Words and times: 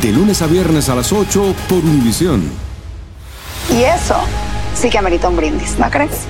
De 0.00 0.10
lunes 0.12 0.42
a 0.42 0.46
viernes 0.46 0.88
a 0.88 0.94
las 0.94 1.12
8 1.12 1.54
por 1.68 1.78
Univisión. 1.78 2.42
Y 3.70 3.82
eso 3.82 4.16
sí 4.74 4.90
que 4.90 4.98
amerita 4.98 5.28
un 5.28 5.36
brindis, 5.36 5.78
¿no 5.78 5.88
crees? 5.90 6.26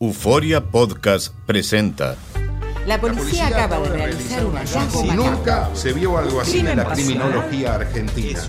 Euforia 0.00 0.62
Podcast 0.64 1.34
presenta 1.46 2.16
La 2.86 3.00
policía 3.00 3.48
acaba 3.48 3.78
de 3.80 3.88
realizar 3.88 4.44
un 4.44 4.54
hallazgo 4.56 5.04
Y 5.04 5.08
macabro. 5.08 5.30
nunca 5.32 5.70
se 5.74 5.92
vio 5.92 6.16
algo 6.18 6.40
así 6.40 6.58
en 6.60 6.76
la 6.76 6.84
criminología 6.84 7.74
argentina. 7.74 8.40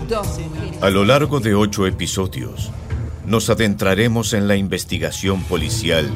A 0.80 0.90
lo 0.90 1.04
largo 1.04 1.40
de 1.40 1.54
ocho 1.54 1.86
episodios, 1.86 2.70
nos 3.26 3.50
adentraremos 3.50 4.32
en 4.32 4.48
la 4.48 4.56
investigación 4.56 5.42
policial 5.42 6.10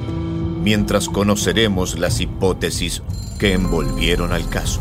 mientras 0.62 1.08
conoceremos 1.08 1.98
las 1.98 2.20
hipótesis 2.20 3.02
que 3.38 3.52
envolvieron 3.54 4.32
al 4.32 4.48
caso. 4.48 4.80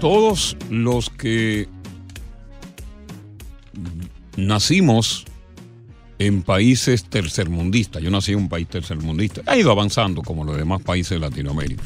Todos 0.00 0.56
los 0.70 1.10
que 1.10 1.68
nacimos 4.36 5.24
en 6.18 6.42
países 6.42 7.04
tercermundistas, 7.04 8.02
yo 8.02 8.10
nací 8.10 8.32
en 8.32 8.38
un 8.38 8.48
país 8.48 8.68
tercermundista, 8.68 9.42
ha 9.46 9.56
ido 9.56 9.70
avanzando 9.70 10.22
como 10.22 10.44
los 10.44 10.56
demás 10.56 10.82
países 10.82 11.10
de 11.10 11.18
Latinoamérica. 11.18 11.82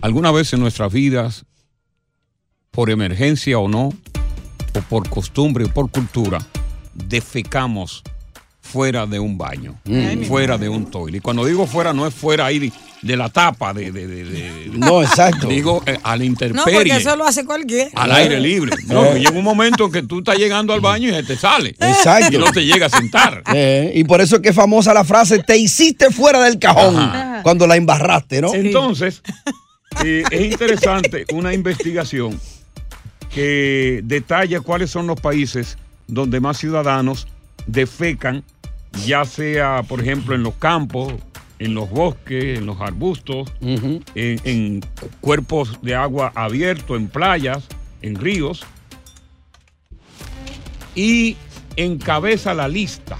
Alguna 0.00 0.30
vez 0.32 0.52
en 0.52 0.60
nuestras 0.60 0.92
vidas, 0.92 1.44
por 2.70 2.90
emergencia 2.90 3.58
o 3.58 3.68
no, 3.68 3.88
o 3.88 4.80
por 4.88 5.08
costumbre 5.08 5.64
o 5.64 5.68
por 5.68 5.90
cultura, 5.90 6.38
defecamos 6.94 8.02
fuera 8.60 9.06
de 9.06 9.18
un 9.20 9.38
baño, 9.38 9.78
Mm. 9.84 10.24
fuera 10.24 10.58
de 10.58 10.68
un 10.68 10.86
toile. 10.90 11.18
Y 11.18 11.20
cuando 11.20 11.44
digo 11.44 11.66
fuera, 11.66 11.92
no 11.92 12.06
es 12.06 12.14
fuera 12.14 12.46
ahí 12.46 12.72
de, 13.04 13.16
la 13.16 13.28
tapa, 13.28 13.72
de, 13.74 13.92
de- 13.92 14.06
de- 14.06 14.24
de- 14.24 14.70
No, 14.74 15.02
exacto. 15.02 15.46
Digo 15.48 15.82
eh, 15.86 15.98
a 16.02 16.10
la 16.12 16.16
No, 16.18 16.24
intemperie. 16.24 16.74
porque 16.74 16.96
eso 16.96 17.14
lo 17.16 17.26
hace 17.26 17.44
cualquiera. 17.44 17.90
Al 17.94 18.10
aire 18.12 18.40
libre. 18.40 18.74
No, 18.86 19.12
que 19.12 19.18
llega 19.20 19.30
un 19.32 19.44
momento 19.44 19.84
en 19.86 19.92
que 19.92 20.02
tú 20.02 20.18
estás 20.18 20.36
llegando 20.38 20.72
al 20.72 20.80
baño 20.80 21.08
y 21.08 21.12
se 21.12 21.22
te 21.22 21.36
sale. 21.36 21.70
Exacto. 21.78 22.34
Y 22.34 22.38
no 22.38 22.50
te 22.50 22.64
llega 22.64 22.86
a 22.86 22.90
sentar. 22.90 23.42
Eh, 23.54 23.92
y 23.94 24.04
por 24.04 24.20
eso 24.20 24.36
es 24.36 24.42
que 24.42 24.48
es 24.48 24.54
famosa 24.56 24.92
la 24.94 25.04
frase, 25.04 25.38
te 25.40 25.56
hiciste 25.56 26.10
fuera 26.10 26.42
del 26.42 26.58
cajón 26.58 26.96
cuando 27.42 27.66
la 27.66 27.76
embarraste, 27.76 28.40
¿no? 28.40 28.52
Entonces, 28.54 29.22
eh, 30.04 30.24
es 30.30 30.40
interesante 30.52 31.24
una 31.32 31.52
investigación 31.54 32.40
que 33.32 34.00
detalla 34.04 34.60
cuáles 34.60 34.90
son 34.90 35.06
los 35.06 35.20
países 35.20 35.76
donde 36.06 36.40
más 36.40 36.58
ciudadanos 36.58 37.26
defecan, 37.66 38.44
ya 39.06 39.24
sea, 39.24 39.82
por 39.86 40.00
ejemplo, 40.00 40.34
en 40.34 40.42
los 40.42 40.54
campos, 40.54 41.14
en 41.58 41.74
los 41.74 41.88
bosques, 41.90 42.58
en 42.58 42.66
los 42.66 42.80
arbustos, 42.80 43.52
en, 43.60 44.02
en 44.14 44.80
cuerpos 45.20 45.78
de 45.82 45.94
agua 45.94 46.32
abiertos, 46.34 46.96
en 46.96 47.08
playas, 47.08 47.64
en 48.02 48.16
ríos. 48.16 48.64
Y 50.94 51.36
encabeza 51.76 52.54
la 52.54 52.68
lista, 52.68 53.18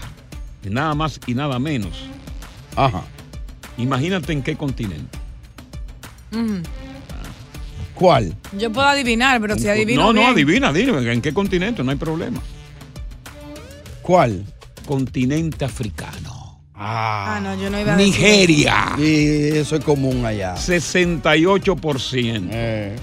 nada 0.69 0.95
más 0.95 1.21
y 1.27 1.35
nada 1.35 1.59
menos. 1.59 2.07
Ajá. 2.77 3.03
Imagínate 3.77 4.33
en 4.33 4.43
qué 4.43 4.57
continente. 4.57 5.19
¿Cuál? 7.95 8.37
Yo 8.59 8.73
puedo 8.73 8.87
adivinar, 8.89 9.41
pero 9.41 9.57
si 9.57 9.69
adivino 9.69 10.03
no, 10.03 10.07
no, 10.09 10.21
bien. 10.21 10.33
adivina, 10.33 10.73
dime, 10.73 11.13
¿en 11.13 11.23
qué 11.23 11.33
continente? 11.33 11.83
No 11.85 11.91
hay 11.93 11.97
problema. 11.97 12.41
¿Cuál? 14.03 14.45
Continente 14.87 15.65
africano. 15.65 16.34
Ah, 16.87 17.41
no, 17.43 17.55
yo 17.55 17.71
no 17.71 17.81
iba 17.81 17.95
a 17.95 17.97
decir 17.97 18.13
Nigeria. 18.13 18.95
Y 18.99 19.57
eso 19.57 19.77
es 19.77 19.85
común 19.85 20.27
allá. 20.27 20.55
68%. 20.55 22.49
Eh. 22.53 22.95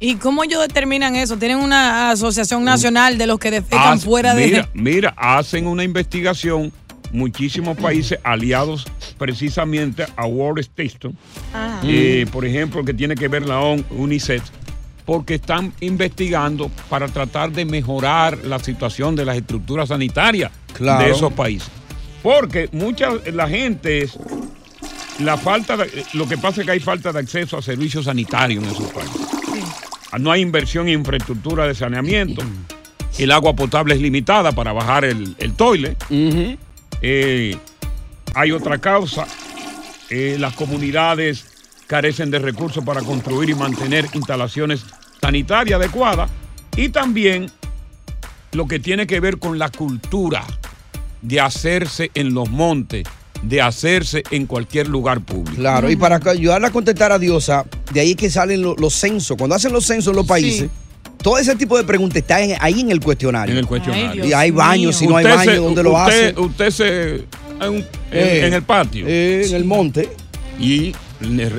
¿Y 0.00 0.16
cómo 0.16 0.42
ellos 0.42 0.60
determinan 0.60 1.14
eso? 1.14 1.36
¿Tienen 1.36 1.58
una 1.58 2.10
asociación 2.10 2.64
nacional 2.64 3.18
de 3.18 3.28
los 3.28 3.38
que 3.38 3.52
defecan 3.52 4.00
fuera 4.00 4.34
de... 4.34 4.46
mira, 4.46 4.68
Mira, 4.74 5.14
hacen 5.16 5.68
una 5.68 5.84
investigación 5.84 6.72
muchísimos 7.12 7.76
países 7.80 8.18
aliados 8.24 8.86
precisamente 9.18 10.04
a 10.16 10.26
World 10.26 10.58
Station, 10.60 11.16
eh, 11.84 12.26
por 12.32 12.44
ejemplo, 12.44 12.84
que 12.84 12.94
tiene 12.94 13.14
que 13.14 13.28
ver 13.28 13.46
la 13.46 13.60
UNICEF, 13.90 14.42
porque 15.04 15.34
están 15.34 15.72
investigando 15.80 16.70
para 16.88 17.08
tratar 17.08 17.50
de 17.52 17.64
mejorar 17.64 18.38
la 18.44 18.58
situación 18.58 19.14
de 19.16 19.24
las 19.24 19.36
estructuras 19.36 19.88
sanitarias 19.88 20.50
Claro. 20.74 21.04
de 21.04 21.10
esos 21.10 21.32
países. 21.32 21.68
Porque 22.22 22.68
mucha 22.72 23.10
la 23.32 23.48
gente 23.48 24.02
es 24.02 24.16
la 25.18 25.36
falta 25.36 25.76
de- 25.76 26.04
lo 26.14 26.26
que 26.28 26.38
pasa 26.38 26.60
es 26.60 26.66
que 26.66 26.72
hay 26.72 26.80
falta 26.80 27.12
de 27.12 27.18
acceso 27.18 27.58
a 27.58 27.62
servicios 27.62 28.04
sanitarios 28.06 28.64
en 28.64 28.70
esos 28.70 28.90
países. 28.92 29.20
No 30.20 30.30
hay 30.30 30.40
inversión 30.40 30.88
en 30.88 31.00
infraestructura 31.00 31.66
de 31.66 31.74
saneamiento. 31.74 32.42
El 33.18 33.30
agua 33.32 33.54
potable 33.54 33.94
es 33.94 34.00
limitada 34.00 34.52
para 34.52 34.72
bajar 34.72 35.04
el, 35.04 35.34
el 35.38 35.52
toile. 35.54 35.96
Eh, 37.02 37.56
hay 38.34 38.52
otra 38.52 38.78
causa. 38.78 39.26
eh, 40.10 40.36
las 40.38 40.54
comunidades 40.54 41.46
carecen 41.86 42.30
de 42.30 42.38
recursos 42.38 42.84
para 42.84 43.00
construir 43.00 43.48
y 43.48 43.54
mantener 43.54 44.06
instalaciones 44.12 44.84
sanitarias 45.22 45.80
adecuadas. 45.80 46.30
Y 46.76 46.90
también 46.90 47.50
lo 48.52 48.66
que 48.66 48.78
tiene 48.78 49.06
que 49.06 49.20
ver 49.20 49.38
con 49.38 49.58
la 49.58 49.70
cultura 49.70 50.44
de 51.22 51.40
hacerse 51.40 52.10
en 52.14 52.34
los 52.34 52.50
montes, 52.50 53.04
de 53.42 53.62
hacerse 53.62 54.22
en 54.30 54.44
cualquier 54.46 54.88
lugar 54.88 55.20
público. 55.22 55.56
Claro, 55.56 55.90
y 55.90 55.96
para 55.96 56.20
ayudarla 56.30 56.68
a 56.68 56.72
contestar 56.72 57.10
a 57.12 57.18
Diosa, 57.18 57.64
de 57.92 58.00
ahí 58.00 58.10
es 58.10 58.16
que 58.16 58.28
salen 58.30 58.60
lo- 58.60 58.76
los 58.76 58.92
censos. 58.92 59.36
Cuando 59.38 59.56
hacen 59.56 59.72
los 59.72 59.86
censos 59.86 60.10
en 60.12 60.16
los 60.16 60.26
países, 60.26 60.68
todo 61.22 61.38
ese 61.38 61.54
tipo 61.56 61.76
de 61.78 61.84
preguntas 61.84 62.16
está 62.18 62.40
en- 62.42 62.56
ahí 62.60 62.80
en 62.80 62.90
el 62.90 63.00
cuestionario. 63.00 63.52
En 63.52 63.58
el 63.58 63.66
cuestionario. 63.66 64.24
y 64.24 64.32
hay 64.32 64.50
baños, 64.50 64.96
si 64.96 65.06
no 65.06 65.16
hay 65.16 65.24
Usted 65.24 65.36
baños, 65.36 65.56
¿dónde 65.64 65.82
lo 65.82 65.92
usted- 65.92 66.28
hacen? 66.30 66.38
Usted 66.44 66.70
se. 66.70 67.14
En, 67.64 67.86
Eh, 68.10 68.42
en- 68.46 68.52
el 68.54 68.62
patio. 68.62 69.06
eh, 69.06 69.44
en 69.46 69.54
el 69.54 69.64
monte. 69.64 70.08
Y 70.58 70.92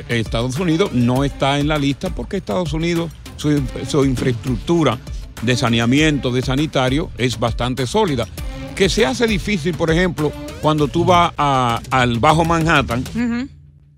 Estados 0.10 0.60
Unidos 0.60 0.92
no 0.94 1.24
está 1.24 1.60
en 1.60 1.68
la 1.70 1.78
lista 1.78 2.10
porque 2.10 2.38
Estados 2.38 2.74
Unidos, 2.74 3.10
su, 3.38 3.62
su 3.88 4.04
infraestructura 4.06 4.98
de 5.42 5.56
saneamiento, 5.58 6.32
de 6.32 6.42
sanitario, 6.42 7.10
es 7.18 7.40
bastante 7.40 7.88
sólida. 7.88 8.28
Que 8.76 8.90
se 8.90 9.06
hace 9.06 9.28
difícil, 9.28 9.74
por 9.76 9.92
ejemplo, 9.92 10.32
cuando 10.62 10.88
tú 10.88 11.06
vas 11.06 11.32
a- 11.38 11.80
al 11.92 12.20
Bajo 12.20 12.44
Manhattan, 12.44 13.04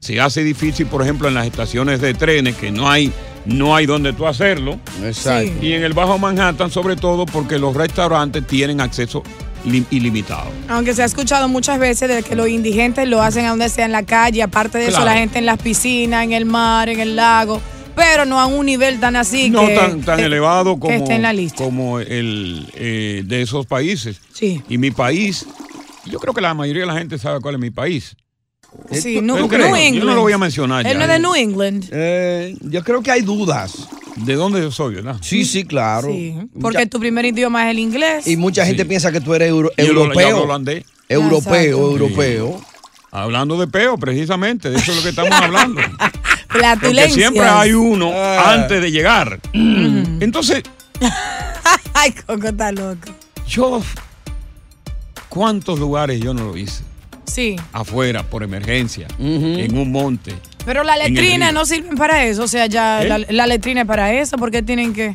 se 0.05 0.21
hace 0.21 0.43
difícil, 0.43 0.85
por 0.85 1.01
ejemplo, 1.01 1.27
en 1.27 1.33
las 1.33 1.47
estaciones 1.47 1.99
de 1.99 2.13
trenes, 2.13 2.55
que 2.55 2.69
no 2.71 2.89
hay, 2.89 3.11
no 3.45 3.75
hay 3.75 3.85
donde 3.87 4.13
tú 4.13 4.27
hacerlo. 4.27 4.79
Exacto. 5.03 5.51
Y 5.61 5.73
en 5.73 5.83
el 5.83 5.93
Bajo 5.93 6.19
Manhattan, 6.19 6.69
sobre 6.69 6.95
todo, 6.95 7.25
porque 7.25 7.57
los 7.57 7.75
restaurantes 7.75 8.45
tienen 8.45 8.81
acceso 8.81 9.23
lim- 9.65 9.85
ilimitado. 9.89 10.51
Aunque 10.69 10.93
se 10.93 11.01
ha 11.01 11.05
escuchado 11.05 11.47
muchas 11.47 11.79
veces 11.79 12.07
de 12.07 12.21
que 12.21 12.35
los 12.35 12.47
indigentes 12.49 13.07
lo 13.07 13.21
hacen 13.21 13.45
a 13.45 13.49
donde 13.49 13.67
sea 13.69 13.85
en 13.85 13.91
la 13.93 14.03
calle, 14.03 14.43
aparte 14.43 14.77
de 14.77 14.87
eso 14.89 15.03
la 15.03 15.15
gente 15.15 15.39
en 15.39 15.47
las 15.47 15.57
piscinas, 15.57 16.23
en 16.23 16.33
el 16.33 16.45
mar, 16.45 16.87
en 16.89 16.99
el 16.99 17.15
lago, 17.15 17.59
pero 17.95 18.25
no 18.25 18.39
a 18.39 18.45
un 18.45 18.65
nivel 18.65 18.99
tan 18.99 19.15
así 19.15 19.49
no 19.49 19.65
que, 19.65 19.73
tan, 19.75 20.01
tan 20.01 20.19
que- 20.19 20.25
elevado 20.25 20.77
como, 20.79 20.93
esté 20.93 21.15
en 21.15 21.21
la 21.23 21.33
lista. 21.33 21.63
como 21.63 21.99
el 21.99 22.67
eh, 22.75 23.23
de 23.25 23.41
esos 23.41 23.65
países. 23.65 24.19
Sí. 24.33 24.61
Y 24.69 24.77
mi 24.77 24.91
país, 24.91 25.47
yo 26.05 26.19
creo 26.19 26.33
que 26.35 26.41
la 26.41 26.53
mayoría 26.53 26.81
de 26.83 26.87
la 26.87 26.97
gente 26.99 27.17
sabe 27.17 27.39
cuál 27.41 27.55
es 27.55 27.61
mi 27.61 27.71
país. 27.71 28.15
Sí, 28.91 29.15
¿Tú- 29.15 29.21
New? 29.23 29.35
New 29.37 29.49
Yo 29.49 29.75
England. 29.75 30.05
no 30.09 30.15
lo 30.15 30.21
voy 30.21 30.33
a 30.33 30.37
mencionar 30.37 30.85
Él 30.85 30.97
no 30.97 31.03
es 31.03 31.09
de 31.09 31.19
New 31.19 31.35
England. 31.35 31.89
Eh, 31.91 32.55
yo 32.61 32.83
creo 32.83 33.01
que 33.01 33.11
hay 33.11 33.21
dudas. 33.21 33.87
¿De 34.15 34.35
dónde 34.35 34.61
yo 34.61 34.71
soy, 34.71 34.95
verdad? 34.95 35.17
Sí, 35.21 35.43
sí, 35.43 35.65
claro. 35.65 36.07
Sí, 36.07 36.35
porque 36.61 36.85
tu 36.85 36.99
primer 36.99 37.25
idioma 37.25 37.65
es 37.65 37.71
el 37.71 37.79
inglés. 37.79 38.27
Y 38.27 38.37
mucha 38.37 38.65
gente 38.65 38.85
piensa 38.85 39.11
que 39.11 39.19
tú 39.19 39.33
eres 39.33 39.49
euro- 39.49 39.71
europeo. 39.75 40.27
hablo 40.29 40.43
holandés. 40.43 40.85
Europeo, 41.09 41.91
europeo. 41.91 42.61
Hablando 43.11 43.57
de 43.59 43.67
peo, 43.67 43.97
precisamente, 43.97 44.69
de 44.69 44.77
eso 44.77 44.91
es 44.91 44.97
lo 44.97 45.03
que 45.03 45.09
estamos 45.09 45.31
hablando. 45.41 45.81
Porque 46.81 47.09
siempre 47.09 47.43
hay 47.43 47.73
uno 47.73 48.11
Ah. 48.13 48.53
antes 48.53 48.81
de 48.81 48.91
llegar. 48.91 49.39
Entonces, 49.53 50.63
Ay, 51.93 52.11
Coco 52.25 52.47
está 52.47 52.71
loco. 52.71 53.09
yo, 53.47 53.81
¿cuántos 55.29 55.79
lugares 55.79 56.19
yo 56.21 56.33
no 56.33 56.45
lo 56.45 56.57
hice? 56.57 56.83
Sí. 57.25 57.55
Afuera, 57.73 58.23
por 58.23 58.43
emergencia, 58.43 59.07
en 59.19 59.77
un 59.77 59.91
monte. 59.91 60.33
Pero 60.65 60.83
letrinas 60.83 61.49
río. 61.51 61.59
no 61.59 61.65
sirven 61.65 61.95
para 61.95 62.25
eso. 62.25 62.43
O 62.43 62.47
sea, 62.47 62.65
ya 62.67 63.03
¿Eh? 63.03 63.07
la, 63.07 63.17
la 63.19 63.47
letrina 63.47 63.81
es 63.81 63.87
para 63.87 64.13
eso. 64.13 64.37
porque 64.37 64.61
tienen 64.61 64.93
que.? 64.93 65.11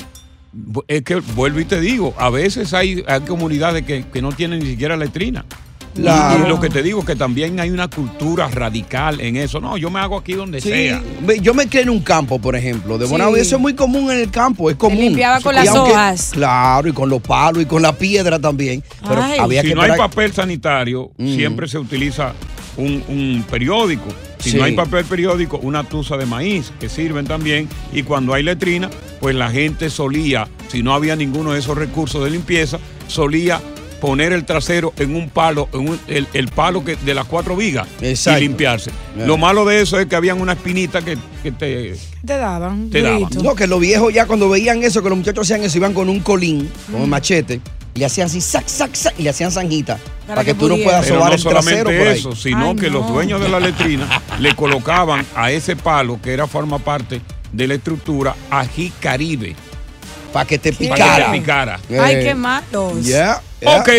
Es 0.87 1.01
que 1.03 1.15
vuelvo 1.15 1.59
y 1.61 1.65
te 1.65 1.79
digo, 1.79 2.13
a 2.17 2.29
veces 2.29 2.73
hay, 2.73 3.03
hay 3.07 3.21
comunidades 3.21 3.83
que, 3.85 4.05
que 4.11 4.21
no 4.21 4.31
tienen 4.33 4.59
ni 4.59 4.65
siquiera 4.65 4.97
letrina. 4.97 5.45
Y- 5.95 6.01
Claro. 6.01 6.45
Y, 6.45 6.49
lo 6.49 6.59
que 6.59 6.69
te 6.69 6.81
digo 6.83 7.03
que 7.03 7.15
también 7.15 7.59
hay 7.59 7.69
una 7.69 7.89
cultura 7.89 8.47
radical 8.47 9.19
en 9.21 9.35
eso. 9.35 9.59
No, 9.59 9.77
yo 9.77 9.89
me 9.89 9.99
hago 9.99 10.17
aquí 10.17 10.33
donde 10.33 10.61
Sí. 10.61 10.69
sea. 10.69 11.01
Yo 11.41 11.53
me 11.53 11.67
crié 11.67 11.83
en 11.83 11.89
un 11.89 12.01
campo, 12.01 12.39
por 12.39 12.55
ejemplo, 12.55 12.97
de 12.97 13.05
Sí. 13.05 13.11
Bonao, 13.11 13.35
y 13.35 13.41
eso 13.41 13.55
es 13.57 13.61
muy 13.61 13.73
común 13.75 14.09
en 14.11 14.19
el 14.19 14.31
campo, 14.31 14.69
es 14.69 14.75
común. 14.77 14.99
limpiaba 14.99 15.39
con 15.41 15.53
Y 15.53 15.57
las 15.57 15.67
aunque- 15.69 15.91
hojas. 15.91 16.29
Claro, 16.33 16.87
y 16.87 16.93
con 16.93 17.09
los 17.09 17.21
palos 17.21 17.63
y 17.63 17.65
con 17.65 17.81
la 17.81 17.91
piedra 17.97 18.39
también. 18.39 18.83
Pero 19.07 19.21
Ay. 19.21 19.39
había 19.39 19.61
si 19.61 19.69
que 19.69 19.75
no 19.75 19.81
hay 19.81 19.97
papel 19.97 20.31
sanitario, 20.33 21.11
Mm. 21.17 21.35
siempre 21.35 21.67
se 21.67 21.77
utiliza 21.77 22.33
un, 22.77 23.03
un 23.09 23.45
periódico. 23.49 24.05
Si 24.39 24.51
Sí. 24.51 24.57
no 24.57 24.63
hay 24.63 24.73
papel 24.75 25.03
periódico, 25.05 25.57
una 25.57 25.83
tusa 25.83 26.17
de 26.17 26.25
maíz, 26.25 26.71
que 26.79 26.87
sirven 26.89 27.25
también. 27.27 27.67
Y 27.93 28.03
cuando 28.03 28.33
hay 28.33 28.43
letrina, 28.43 28.89
pues 29.19 29.35
la 29.35 29.51
gente 29.51 29.89
solía, 29.89 30.47
si 30.69 30.81
no 30.81 30.93
había 30.93 31.15
ninguno 31.15 31.51
de 31.51 31.59
esos 31.59 31.77
recursos 31.77 32.23
de 32.23 32.31
limpieza, 32.31 32.79
solía 33.07 33.59
poner 34.01 34.33
el 34.33 34.43
trasero 34.43 34.91
en 34.97 35.15
un 35.15 35.29
palo, 35.29 35.69
en 35.71 35.87
un- 35.87 35.99
el, 36.07 36.27
el 36.33 36.49
palo 36.49 36.83
que, 36.83 36.97
de 36.97 37.13
las 37.13 37.25
cuatro 37.25 37.55
vigas 37.55 37.87
Exacto. 38.01 38.39
y 38.39 38.47
limpiarse. 38.47 38.91
Yeah. 39.15 39.27
Lo 39.27 39.37
malo 39.37 39.63
de 39.63 39.81
eso 39.81 39.97
es 39.99 40.07
que 40.07 40.15
habían 40.17 40.41
una 40.41 40.53
espinita 40.53 41.01
que, 41.01 41.17
que 41.43 41.51
te... 41.53 41.95
Te 42.25 42.37
daban. 42.37 42.89
Te 42.89 43.01
daban. 43.01 43.29
No, 43.41 43.55
que 43.55 43.67
los 43.67 43.79
viejos 43.79 44.13
ya 44.13 44.25
cuando 44.25 44.49
veían 44.49 44.83
eso, 44.83 45.01
que 45.01 45.07
los 45.09 45.17
muchachos 45.17 45.47
hacían 45.47 45.63
eso, 45.63 45.77
iban 45.77 45.93
con 45.93 46.09
un 46.09 46.19
colín, 46.19 46.69
con 46.91 47.01
un 47.01 47.09
machete, 47.09 47.61
y 47.95 47.99
le 47.99 48.05
hacían 48.05 48.25
así, 48.27 48.41
sac, 48.41 48.67
sac, 48.67 48.93
sac, 48.93 49.13
y 49.17 49.23
le 49.23 49.29
hacían 49.29 49.51
zanjita. 49.51 49.97
Para, 50.27 50.43
que, 50.43 50.53
que 50.53 50.59
tú 50.59 50.67
no 50.69 50.75
puedas 50.77 51.03
Pero 51.05 51.15
sobar 51.15 51.29
no 51.29 51.35
el 51.35 51.41
trasero 51.43 51.61
solamente 51.61 51.97
por 51.99 52.07
ahí. 52.07 52.19
eso, 52.19 52.35
sino 52.35 52.69
Ay, 52.69 52.75
que 52.75 52.89
los 52.89 53.07
dueños 53.07 53.39
de 53.41 53.49
la 53.49 53.59
letrina 53.59 54.21
le 54.39 54.55
colocaban 54.55 55.25
a 55.35 55.51
ese 55.51 55.75
palo, 55.75 56.19
que 56.21 56.33
era 56.33 56.47
forma 56.47 56.79
parte 56.79 57.21
de 57.51 57.67
la 57.67 57.73
estructura, 57.75 58.35
ají 58.49 58.91
caribe. 58.99 59.55
Para 60.31 60.45
que 60.45 60.57
te 60.57 60.71
¿Qué? 60.71 60.87
Para 60.87 60.95
que 60.95 61.03
picara. 61.03 61.31
te 61.31 61.39
picara. 61.39 61.79
Ay, 62.03 62.23
qué 62.23 62.35
malos. 62.35 63.05
ya, 63.05 63.41
ya. 63.59 63.77
Ok, 63.77 63.89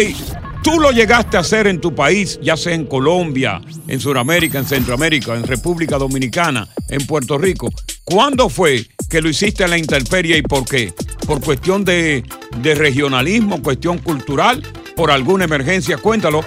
tú 0.62 0.80
lo 0.80 0.90
llegaste 0.92 1.36
a 1.36 1.40
hacer 1.40 1.66
en 1.66 1.80
tu 1.80 1.94
país, 1.94 2.38
ya 2.42 2.56
sea 2.56 2.74
en 2.74 2.86
Colombia, 2.86 3.60
en 3.88 4.00
Sudamérica, 4.00 4.58
en 4.58 4.66
Centroamérica, 4.66 5.34
en 5.34 5.44
República 5.46 5.98
Dominicana, 5.98 6.68
en 6.88 7.06
Puerto 7.06 7.36
Rico. 7.38 7.70
¿Cuándo 8.04 8.48
fue 8.48 8.86
que 9.08 9.20
lo 9.20 9.28
hiciste 9.28 9.64
en 9.64 9.70
la 9.70 9.78
intemperie 9.78 10.38
y 10.38 10.42
por 10.42 10.64
qué? 10.64 10.92
¿Por 11.26 11.40
cuestión 11.40 11.84
de, 11.84 12.24
de 12.58 12.74
regionalismo, 12.74 13.62
cuestión 13.62 13.98
cultural, 13.98 14.62
por 14.96 15.10
alguna 15.10 15.44
emergencia? 15.44 15.98
Cuéntalo. 15.98 16.44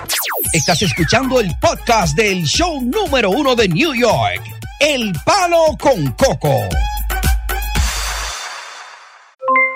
Estás 0.53 0.81
escuchando 0.81 1.39
el 1.39 1.51
podcast 1.59 2.15
del 2.15 2.43
show 2.45 2.81
número 2.81 3.29
uno 3.29 3.55
de 3.55 3.67
New 3.67 3.93
York, 3.93 4.41
El 4.79 5.13
Palo 5.25 5.77
con 5.79 6.11
Coco. 6.11 6.53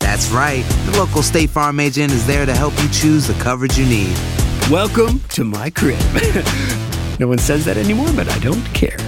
That's 0.00 0.30
right. 0.30 0.64
The 0.86 0.98
local 0.98 1.22
State 1.22 1.50
Farm 1.50 1.80
agent 1.80 2.12
is 2.12 2.26
there 2.26 2.46
to 2.46 2.54
help 2.54 2.72
you 2.82 2.88
choose 2.90 3.26
the 3.26 3.34
coverage 3.34 3.78
you 3.78 3.86
need. 3.86 4.16
Welcome 4.70 5.20
to 5.30 5.44
my 5.44 5.70
crib. 5.70 5.98
no 7.20 7.28
one 7.28 7.38
says 7.38 7.64
that 7.64 7.76
anymore, 7.76 8.08
but 8.14 8.28
I 8.28 8.38
don't 8.38 8.64
care. 8.74 8.98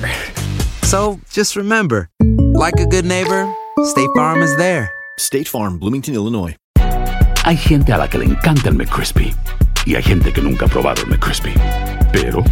So 0.83 1.19
just 1.31 1.57
remember, 1.57 2.09
like 2.55 2.79
a 2.79 2.87
good 2.87 3.05
neighbor, 3.05 3.53
State 3.85 4.11
Farm 4.15 4.43
is 4.43 4.57
there. 4.57 4.91
State 5.19 5.49
Farm, 5.49 5.79
Bloomington, 5.79 6.15
Illinois. 6.15 6.57
Hay 7.45 7.57
gente 7.57 7.93
a 7.93 7.99
la 7.99 8.09
que 8.09 8.19
le 8.19 8.25
encanta 8.25 8.69
el 8.69 8.75
McCrispy 8.75 9.33
y 9.87 9.95
hay 9.95 10.03
gente 10.03 10.33
que 10.33 10.43
nunca 10.43 10.67
ha 10.67 10.69
probado 10.69 11.03
el 11.03 11.09
McCrispy. 11.09 11.55
Pero 12.13 12.43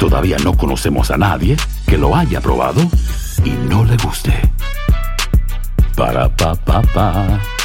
todavía 0.00 0.38
no 0.38 0.56
conocemos 0.56 1.10
a 1.10 1.16
nadie 1.18 1.56
que 1.86 1.98
lo 1.98 2.16
haya 2.16 2.40
probado 2.40 2.80
y 3.44 3.50
no 3.50 3.84
le 3.84 3.96
guste. 3.98 4.32
Para 5.94 6.34
pa 6.34 6.54
pa 6.54 6.80
pa. 6.82 7.57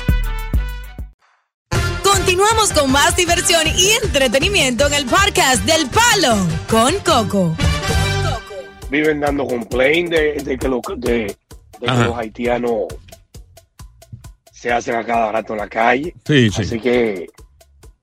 Continuamos 2.25 2.71
con 2.71 2.89
más 2.89 3.17
diversión 3.17 3.63
y 3.77 3.89
entretenimiento 4.01 4.87
en 4.87 4.93
el 4.93 5.05
podcast 5.05 5.61
del 5.65 5.87
Palo 5.89 6.37
con 6.69 6.93
Coco. 7.03 7.53
viven 8.89 9.19
dando 9.19 9.45
complaint 9.45 10.09
de, 10.09 10.33
de 10.41 10.57
que, 10.57 10.67
lo- 10.69 10.79
de- 10.97 11.09
de 11.25 11.35
que 11.81 11.85
Ajá. 11.89 12.05
los 12.05 12.17
haitianos 12.17 12.85
se 14.53 14.71
hacen 14.71 14.95
a 14.95 15.05
cada 15.05 15.33
rato 15.33 15.51
en 15.53 15.59
la 15.59 15.67
calle. 15.67 16.15
Sí, 16.25 16.49
sí. 16.49 16.61
Así 16.61 16.79
que 16.79 17.27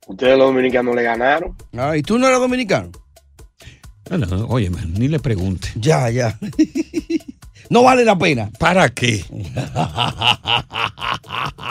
ustedes 0.07 0.37
los 0.37 0.49
dominicanos 0.49 0.95
le 0.95 1.03
ganaron. 1.03 1.57
Ah, 1.79 1.97
¿Y 1.97 2.03
tú 2.03 2.19
no 2.19 2.27
eres 2.27 2.41
dominicano? 2.41 2.91
No, 4.11 4.47
oye, 4.49 4.69
man, 4.69 4.93
ni 4.99 5.09
le 5.09 5.19
pregunte. 5.19 5.69
Ya, 5.77 6.11
ya. 6.11 6.39
No 7.71 7.85
vale 7.85 8.05
la 8.05 8.19
pena. 8.19 8.51
¿Para 8.59 8.89
qué? 8.89 9.25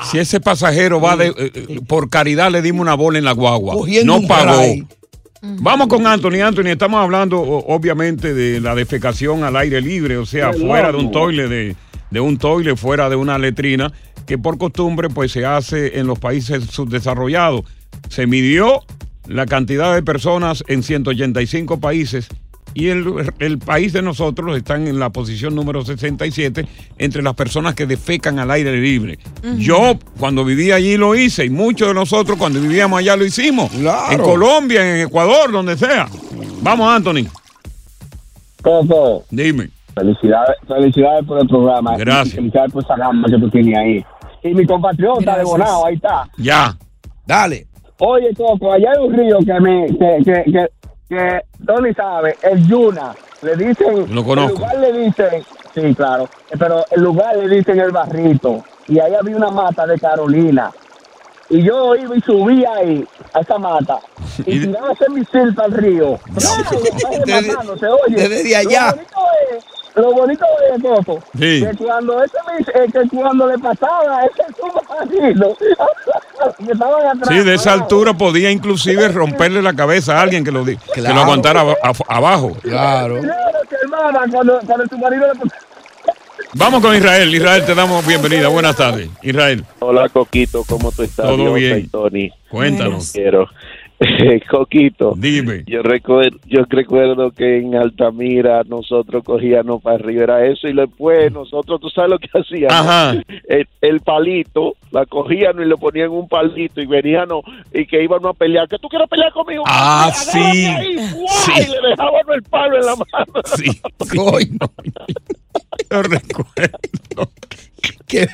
Si 0.10 0.18
ese 0.18 0.40
pasajero 0.40 1.02
va 1.02 1.18
de, 1.18 1.28
eh, 1.28 1.34
eh, 1.38 1.80
por 1.86 2.10
caridad 2.10 2.50
le 2.52 2.62
dimos 2.62 2.82
una 2.82 2.96
bola 2.96 3.20
en 3.20 3.26
la 3.26 3.34
guagua, 3.34 3.74
Cogiendo 3.74 4.22
no 4.22 4.28
pagó. 4.28 4.64
Vamos 5.42 5.88
con 5.88 6.08
Anthony. 6.08 6.42
Anthony, 6.42 6.68
estamos 6.68 7.02
hablando 7.02 7.42
obviamente 7.42 8.34
de 8.34 8.62
la 8.62 8.76
defecación 8.76 9.44
al 9.44 9.58
aire 9.58 9.82
libre, 9.82 10.18
o 10.18 10.26
sea, 10.26 10.52
Qué 10.52 10.60
fuera 10.60 10.92
de 10.94 10.98
un 10.98 11.12
toile, 11.12 11.50
de, 11.50 11.76
de 12.10 12.20
un 12.22 12.38
toile, 12.38 12.78
fuera 12.78 13.10
de 13.10 13.18
una 13.18 13.38
letrina, 13.38 13.92
que 14.26 14.38
por 14.38 14.58
costumbre 14.58 15.10
pues 15.10 15.34
se 15.34 15.46
hace 15.46 16.00
en 16.00 16.08
los 16.08 16.18
países 16.18 16.64
subdesarrollados. 16.64 17.64
Se 18.08 18.26
midió 18.26 18.84
la 19.28 19.46
cantidad 19.46 19.94
de 19.94 20.02
personas 20.02 20.64
en 20.68 20.82
185 20.82 21.80
países 21.82 22.30
y 22.74 22.88
el, 22.88 23.32
el 23.40 23.60
país 23.60 23.94
de 23.94 24.02
nosotros 24.02 24.56
está 24.58 24.76
en 24.76 25.00
la 25.00 25.10
posición 25.10 25.56
número 25.56 25.84
67 25.84 26.66
entre 26.98 27.22
las 27.22 27.34
personas 27.34 27.76
que 27.76 27.86
defecan 27.86 28.40
al 28.40 28.52
aire 28.52 28.76
libre. 28.80 29.20
Yo 29.58 29.98
cuando 30.20 30.46
vivía 30.46 30.76
allí 30.76 30.98
lo 30.98 31.16
hice 31.16 31.46
y 31.46 31.50
muchos 31.50 31.90
de 31.90 31.94
nosotros 31.94 32.38
cuando 32.38 32.60
vivíamos 32.62 33.00
allá 33.00 33.16
lo 33.16 33.26
hicimos. 33.26 33.72
En 34.12 34.20
Colombia, 34.20 34.96
en 34.96 35.08
Ecuador, 35.08 35.52
donde 35.52 35.78
sea. 35.78 36.08
Vamos, 36.62 36.90
Anthony. 36.90 37.28
Coco. 38.62 39.24
Dime. 39.30 39.70
Felicidades, 39.96 40.56
felicidades 40.68 41.26
por 41.26 41.42
el 41.42 41.48
programa. 41.48 41.98
Gracias. 41.98 42.36
Felicidades 42.36 42.72
por 42.72 42.84
esa 42.84 42.96
gama 42.96 43.28
que 43.28 43.38
tú 43.38 43.50
tienes 43.50 43.78
ahí. 43.78 44.06
Y 44.44 44.54
mi 44.54 44.66
compatriota 44.66 45.38
de 45.38 45.44
Bonao, 45.44 45.86
ahí 45.86 45.96
está. 45.96 46.30
Ya. 46.38 46.78
Dale. 47.26 47.68
Oye, 48.00 48.30
Coco, 48.36 48.72
allá 48.72 48.92
hay 48.96 49.06
un 49.06 49.14
río 49.14 49.40
que 49.40 49.60
me, 49.60 49.88
que, 49.88 50.24
que, 50.24 50.52
que, 50.52 50.68
que 51.10 51.42
Tony 51.66 51.94
sabe, 51.94 52.38
el 52.44 52.66
Yuna. 52.68 53.16
Le 53.42 53.56
dicen. 53.56 54.14
Lo 54.14 54.24
conozco. 54.24 54.52
El 54.54 54.60
lugar 54.60 54.78
le 54.80 54.94
dicen, 55.06 55.46
sí, 55.74 55.96
claro. 55.96 56.30
Pero 56.58 56.86
el 56.92 57.02
lugar 57.02 57.36
le 57.38 57.48
dicen 57.58 57.80
el 57.80 57.92
barrito. 57.92 58.64
Y 58.88 59.00
ahí 59.00 59.14
había 59.16 59.36
una 59.36 59.50
mata 59.50 59.86
de 59.88 59.98
Carolina. 60.00 60.72
Y 61.50 61.64
yo 61.64 61.96
iba 61.96 62.16
y 62.16 62.22
subía 62.22 62.74
ahí, 62.76 63.04
a 63.34 63.40
esa 63.40 63.58
mata. 63.58 63.98
Y 64.46 64.60
tiraba 64.60 64.92
ese 64.92 65.10
misil 65.10 65.56
para 65.56 65.68
el 65.70 65.74
río. 65.74 66.20
Desde- 67.26 67.50
Matándose, 67.54 67.88
oye. 67.88 68.28
desde 68.30 68.56
allá. 68.56 68.88
Lo 68.92 68.96
bonito 68.96 69.20
es, 69.58 69.64
lo 69.96 70.12
bonito 70.14 70.46
es, 70.74 70.82
Coco, 70.82 71.20
Sí. 71.38 71.64
que 71.66 71.76
cuando 71.78 72.24
ese 72.24 72.38
eh, 72.76 72.86
que 72.92 73.08
cuando 73.16 73.48
le 73.48 73.58
pasaba 73.58 74.24
ese 74.26 74.44
submarino, 74.58 75.56
que 76.66 76.72
estaban 76.72 77.06
atrás. 77.08 77.30
Sí, 77.30 77.44
de 77.44 77.54
esa 77.56 77.74
altura 77.74 78.14
podía 78.14 78.52
inclusive 78.52 79.08
romperle 79.10 79.62
la 79.62 79.74
cabeza 79.74 80.18
a 80.18 80.22
alguien 80.22 80.44
que 80.44 80.52
lo, 80.52 80.64
di- 80.64 80.78
que 80.94 81.02
lo 81.02 81.08
Claro. 81.08 81.22
aguantara 81.22 81.64
abajo. 82.08 82.56
Claro, 82.62 83.16
que 83.22 83.76
hermana, 83.84 84.20
cuando, 84.32 84.60
cuando 84.66 84.84
el 84.84 84.90
submarino 84.90 85.28
le 85.28 85.34
pasaba. 85.40 85.62
Vamos 86.54 86.82
con 86.82 86.96
Israel. 86.96 87.34
Israel, 87.36 87.64
te 87.64 87.76
damos 87.76 88.06
bienvenida. 88.08 88.48
Buenas 88.48 88.76
tardes. 88.76 89.08
Israel. 89.22 89.64
Hola, 89.80 90.10
Coquito, 90.10 90.64
¿cómo 90.68 90.92
tú 90.92 91.04
estás? 91.04 91.28
Todo 91.28 91.54
bien. 91.54 91.88
Tony. 91.90 92.32
Cuéntanos. 92.50 93.12
Quiero. 93.12 93.48
Coquito. 94.50 95.14
Dime. 95.18 95.64
Yo 95.68 95.82
recuerdo, 95.82 96.38
yo 96.46 96.64
recuerdo 96.70 97.32
que 97.32 97.58
en 97.58 97.76
Altamira 97.76 98.64
nosotros 98.66 99.24
cogíamos 99.24 99.82
para 99.82 99.96
arriba, 99.96 100.24
era 100.24 100.46
eso, 100.46 100.68
y 100.68 100.74
después 100.74 101.32
nosotros, 101.32 101.82
¿tú 101.82 101.90
sabes 101.90 102.12
lo 102.12 102.20
que 102.20 102.30
hacíamos? 102.34 102.74
Ajá. 102.74 103.22
El, 103.48 103.68
el 103.82 104.00
palito, 104.00 104.76
la 104.92 105.06
cogían 105.06 105.62
y 105.62 105.66
le 105.66 105.76
ponían 105.76 106.10
un 106.12 106.28
palito 106.28 106.82
y 106.82 106.86
venían 106.86 107.30
y 107.74 107.86
que 107.86 108.04
iban 108.04 108.26
a 108.26 108.34
pelear. 108.34 108.68
¿Que 108.68 108.78
tú 108.78 108.88
quieres 108.88 109.10
pelear 109.10 109.32
conmigo? 109.34 109.64
Ah, 109.68 110.12
sí. 110.14 110.40
ahí, 110.40 110.96
¡guau! 110.96 111.28
Sí. 111.28 111.52
Y 111.58 111.82
le 111.82 111.90
dejaban 111.90 112.22
el 112.34 112.44
palo 112.44 112.78
en 112.78 112.86
la 112.86 112.96
mano. 112.96 113.42
Sí. 113.56 113.82
Yo 115.92 116.04
recuerdo. 116.04 117.30
¿Qué, 118.08 118.28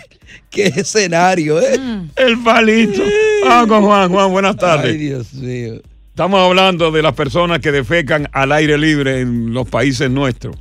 qué 0.55 0.67
escenario, 0.67 1.59
¿eh? 1.59 1.77
El 2.15 2.41
palito. 2.41 3.03
Vamos 3.45 3.67
con 3.67 3.83
Juan. 3.83 4.11
Juan, 4.11 4.31
buenas 4.31 4.55
tardes. 4.55 4.93
Ay, 4.93 4.97
Dios 4.97 5.33
mío. 5.33 5.81
Estamos 6.09 6.39
hablando 6.39 6.91
de 6.91 7.01
las 7.01 7.13
personas 7.13 7.59
que 7.59 7.73
defecan 7.73 8.29
al 8.31 8.53
aire 8.53 8.77
libre 8.77 9.19
en 9.19 9.53
los 9.53 9.69
países 9.69 10.09
nuestros. 10.09 10.55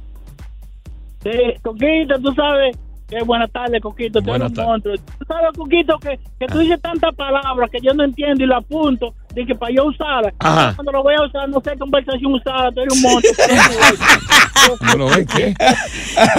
Sí, 1.22 1.30
Coquito, 1.62 2.20
tú 2.20 2.34
sabes 2.34 2.76
que 3.08 3.22
buenas 3.22 3.50
tardes, 3.52 3.80
Coquito, 3.80 4.20
Buenas 4.20 4.52
monstruo. 4.52 4.96
Tú 4.96 5.24
sabes, 5.26 5.50
Coquito, 5.56 5.96
que, 5.98 6.18
que 6.40 6.46
tú 6.46 6.58
dices 6.58 6.80
tantas 6.82 7.14
palabras 7.14 7.70
que 7.70 7.78
yo 7.80 7.94
no 7.94 8.02
entiendo 8.02 8.42
y 8.42 8.46
lo 8.48 8.56
apunto, 8.56 9.14
de 9.34 9.46
que 9.46 9.54
para 9.54 9.72
yo 9.74 9.84
usarlas. 9.86 10.32
Ajá. 10.38 10.72
Cuando 10.76 10.92
lo 10.92 11.02
voy 11.02 11.14
a 11.14 11.22
usar, 11.26 11.48
no 11.48 11.60
sé 11.60 11.70
qué 11.72 11.78
conversación 11.78 12.34
usar, 12.34 12.72
tú 12.74 12.80
eres 12.80 12.94
un 12.94 13.02
monstruo. 13.02 13.34
¿No 14.86 14.96
lo 14.96 15.08
ves 15.08 15.26
qué? 15.34 15.54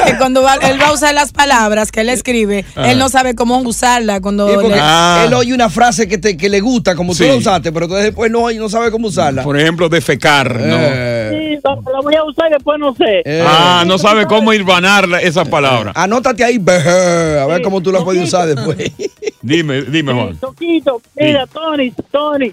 Que 0.05 0.17
cuando 0.17 0.41
va- 0.41 0.55
él 0.55 0.81
va 0.81 0.87
a 0.87 0.93
usar 0.93 1.13
las 1.13 1.31
palabras 1.31 1.91
que 1.91 2.01
él 2.01 2.09
escribe, 2.09 2.65
Ajá. 2.75 2.91
él 2.91 2.97
no 2.97 3.09
sabe 3.09 3.35
cómo 3.35 3.57
usarla. 3.59 4.19
Cuando 4.21 4.47
Sí, 4.47 4.67
le- 4.67 5.25
él 5.25 5.33
oye 5.33 5.53
una 5.53 5.69
frase 5.69 6.07
que, 6.07 6.17
te, 6.17 6.35
que 6.37 6.49
le 6.49 6.59
gusta, 6.59 6.95
como 6.95 7.13
Sí. 7.13 7.23
tú 7.23 7.29
la 7.29 7.35
usaste, 7.35 7.71
pero 7.71 7.85
entonces 7.85 8.05
después 8.05 8.31
no, 8.31 8.49
no 8.51 8.69
sabe 8.69 8.89
cómo 8.91 9.07
usarla. 9.09 9.43
Por 9.43 9.59
ejemplo, 9.59 9.89
defecar. 9.89 10.55
¿no? 10.59 10.75
Eh. 10.79 11.57
Sí, 11.57 11.69
lo 11.91 12.01
voy 12.03 12.15
a 12.15 12.23
usar 12.23 12.47
y 12.49 12.53
después 12.53 12.79
no 12.79 12.95
sé. 12.95 13.21
Ah, 13.45 13.83
no 13.85 13.97
sabe 13.97 14.25
cómo 14.25 14.53
hilvanar 14.53 15.07
la- 15.07 15.19
esa 15.21 15.45
palabra. 15.45 15.91
Anótate 15.95 16.43
ahí, 16.43 16.57
bejé, 16.57 17.39
a 17.39 17.45
ver 17.45 17.61
cómo 17.61 17.81
tú 17.81 17.91
la 17.91 18.03
puedes 18.03 18.23
usar 18.23 18.47
después. 18.47 18.77
Dime, 19.41 19.83
dime, 19.83 20.13
Juan. 20.13 20.35
Toquito, 20.37 21.01
mira, 21.15 21.45
Tony, 21.47 21.93
Tony, 22.11 22.51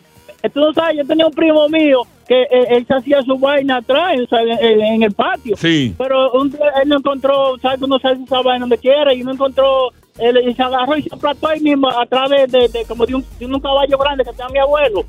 tú 0.50 0.61
no 0.61 0.72
sabes, 0.72 0.96
yo 0.99 1.06
tenía 1.06 1.26
un 1.26 1.32
primo 1.32 1.68
mío 1.68 2.00
que 2.26 2.42
eh, 2.42 2.66
él 2.70 2.87
se 2.87 2.94
hacía 2.94 3.22
su 3.22 3.38
vaina 3.38 3.76
atrás, 3.78 4.14
o 4.25 4.28
sea, 4.28 4.40
en, 4.42 4.50
en- 4.64 4.80
en 4.80 5.02
el 5.02 5.12
patio. 5.12 5.56
Sí. 5.56 5.94
Pero 5.99 6.32
un 6.32 6.50
día 6.50 6.61
él 6.82 6.88
no 6.88 6.96
encontró, 6.99 7.58
¿sabes? 7.61 7.80
Tú 7.80 7.87
no 7.87 7.99
sabes 7.99 8.18
esa 8.20 8.40
vaina 8.42 8.61
donde 8.61 8.78
quiera, 8.78 9.12
y 9.12 9.22
no 9.22 9.32
encontró, 9.32 9.90
él 10.18 10.38
y 10.49 10.54
se 10.54 10.62
agarró 10.62 10.96
y 10.96 11.02
se 11.02 11.14
aplastó 11.14 11.49
ahí 11.49 11.61
mismo 11.61 11.88
a 11.88 12.06
través 12.06 12.50
de, 12.50 12.68
de- 12.68 12.84
como 12.87 13.04
de 13.06 13.14
un, 13.16 13.25
de 13.38 13.46
un 13.46 13.61
caballo 13.61 13.99
grande 13.99 14.25
que 14.25 14.30
tenía 14.30 14.49
mi 14.49 14.58
abuelo. 14.58 15.04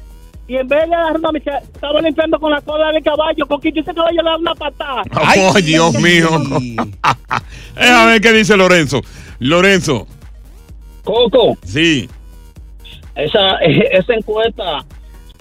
Y 0.45 0.57
en 0.57 0.67
vez 0.67 0.89
de 0.89 0.95
agarrarme, 0.95 1.39
se 1.39 1.49
estaba 1.73 2.01
limpiando 2.01 2.37
con 2.37 2.51
la 2.51 2.59
cola 2.59 2.91
del 2.91 3.01
caballo, 3.01 3.45
Coquito, 3.47 3.79
y 3.79 3.81
ese 3.81 3.93
caballo 3.93 4.21
le 4.21 4.29
da 4.29 4.37
una 4.37 4.53
patada. 4.55 5.03
Oh, 5.37 5.53
Dios 5.61 5.93
mío. 6.01 6.27
Déjame 7.75 8.11
ver 8.11 8.21
qué 8.21 8.33
dice 8.33 8.57
Lorenzo. 8.57 8.99
Lorenzo. 9.39 10.05
Coco. 11.03 11.57
Sí. 11.63 12.09
esa, 13.15 13.57
esa 13.61 14.13
encuesta 14.13 14.83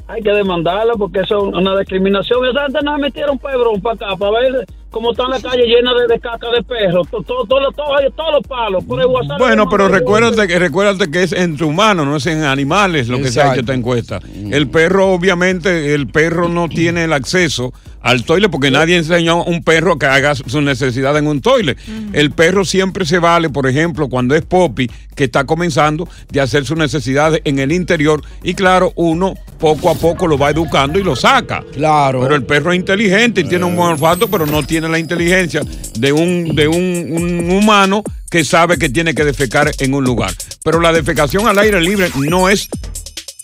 hay 0.09 0.23
que 0.23 0.33
demandarla 0.33 0.95
porque 0.95 1.21
eso 1.21 1.49
es 1.49 1.55
una 1.55 1.79
discriminación. 1.79 2.45
Esa 2.47 2.63
gente 2.63 2.83
nada 2.83 2.99
metieron 2.99 3.39
pebrón 3.39 3.81
para 3.81 3.95
acá, 3.95 4.17
para 4.17 4.41
ver 4.41 4.67
cómo 4.93 5.11
está 5.11 5.27
la 5.27 5.41
calle 5.41 5.65
llena 5.67 5.93
de, 5.95 6.07
de 6.15 6.21
caca 6.21 6.47
de 6.51 6.63
todo, 6.63 7.03
todo, 7.25 7.45
todo- 7.45 7.73
todos 7.73 8.33
los 8.35 8.47
palos. 8.47 8.85
Por 8.85 9.01
el 9.01 9.07
WhatsApp 9.07 9.39
Bueno, 9.39 9.69
pero 9.69 9.89
recuérdate 9.89 10.47
que, 10.47 10.59
recuérdate 10.59 11.11
que 11.11 11.25
es 11.25 11.33
entre 11.33 11.65
humanos, 11.65 12.07
no 12.07 12.17
es 12.17 12.27
en 12.27 12.45
animales 12.45 13.09
lo 13.09 13.19
que 13.19 13.29
se 13.33 13.41
ha 13.41 13.51
hecho 13.53 13.61
esta 13.61 13.75
encuesta. 13.75 14.21
El 14.51 14.69
perro, 14.69 15.09
obviamente, 15.13 15.95
el 15.95 16.07
perro 16.07 16.49
no 16.49 16.69
tiene 16.69 17.05
el 17.05 17.13
acceso 17.13 17.73
al 18.03 18.25
toile 18.25 18.49
porque 18.49 18.71
nadie 18.73 18.97
enseñó 18.97 19.43
a 19.43 19.45
un 19.45 19.63
perro 19.63 19.97
que 19.97 20.07
haga 20.07 20.35
su 20.35 20.61
necesidad 20.61 21.17
en 21.17 21.27
un 21.29 21.41
toile. 21.41 21.77
El 22.13 22.31
perro 22.33 22.65
siempre 22.65 23.07
se 23.07 23.19
vale, 23.19 23.49
por 23.49 23.67
ejemplo, 23.67 24.09
cuando 24.09 24.35
es 24.35 24.43
Poppy, 24.43 24.91
que 25.15 25.25
está 25.25 25.45
comenzando 25.45 26.09
de 26.31 26.41
hacer 26.41 26.65
sus 26.65 26.77
necesidades 26.77 27.41
en 27.45 27.59
el 27.61 27.71
interior 27.73 28.23
y 28.43 28.55
claro, 28.55 28.93
uno 28.97 29.35
poco 29.59 29.89
a 29.91 29.95
poco 29.95 30.27
lo 30.27 30.37
va 30.37 30.51
educando 30.51 30.99
y 30.99 31.05
lo 31.05 31.15
saca. 31.15 31.63
Claro. 31.73 32.21
Pero 32.23 32.35
el 32.35 32.45
perro 32.45 32.73
es 32.73 32.79
inteligente 32.79 33.43
y 33.43 33.45
tiene 33.45 33.65
un 33.65 33.77
buen 33.77 33.91
olfato, 33.91 34.27
pero 34.29 34.47
no 34.47 34.65
tiene 34.65 34.82
la 34.89 34.99
inteligencia 34.99 35.63
de 35.95 36.13
un, 36.13 36.55
de 36.55 36.69
un, 36.69 37.09
un 37.11 37.51
humano 37.51 38.03
que 38.31 38.45
sabe 38.45 38.79
que 38.79 38.89
tiene 38.89 39.15
que 39.15 39.25
defecar 39.25 39.71
en 39.79 39.95
un 39.95 40.05
lugar. 40.05 40.35
Pero 40.65 40.81
la 40.81 40.93
defecación 40.93 41.47
al 41.47 41.59
aire 41.59 41.81
libre 41.81 42.11
no 42.15 42.49
es, 42.49 42.69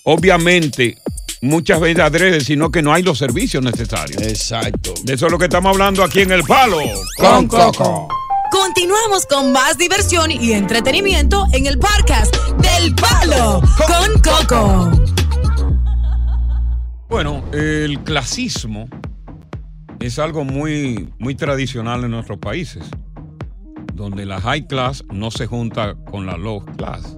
obviamente, 0.04 0.96
muchas 1.40 1.80
veces 1.80 2.02
adrede, 2.02 2.40
sino 2.40 2.70
que 2.70 2.82
no 2.82 2.92
hay 2.92 3.02
los 3.02 3.18
servicios 3.18 3.62
necesarios. 3.62 4.22
Exacto. 4.22 4.94
De 5.04 5.14
eso 5.14 5.26
es 5.26 5.32
lo 5.32 5.38
que 5.38 5.44
estamos 5.44 5.72
hablando 5.72 6.02
aquí 6.02 6.20
en 6.20 6.32
El 6.32 6.42
Palo. 6.44 6.78
Con 7.16 7.48
Coco. 7.48 8.08
Continuamos 8.50 9.26
con 9.26 9.52
más 9.52 9.76
diversión 9.76 10.30
y 10.30 10.52
entretenimiento 10.52 11.44
en 11.52 11.66
el 11.66 11.78
podcast 11.78 12.34
del 12.62 12.94
Palo 12.94 13.60
con 13.86 14.22
Coco. 14.22 14.90
Bueno, 17.10 17.44
el 17.52 18.00
clasismo 18.04 18.88
es 20.00 20.18
algo 20.18 20.44
muy, 20.44 21.12
muy 21.18 21.34
tradicional 21.34 22.04
en 22.04 22.12
nuestros 22.12 22.38
países, 22.38 22.84
donde 23.94 24.24
la 24.26 24.40
high 24.40 24.66
class 24.66 25.04
no 25.12 25.30
se 25.30 25.46
junta 25.46 25.96
con 26.10 26.26
la 26.26 26.36
low 26.36 26.64
class, 26.76 27.16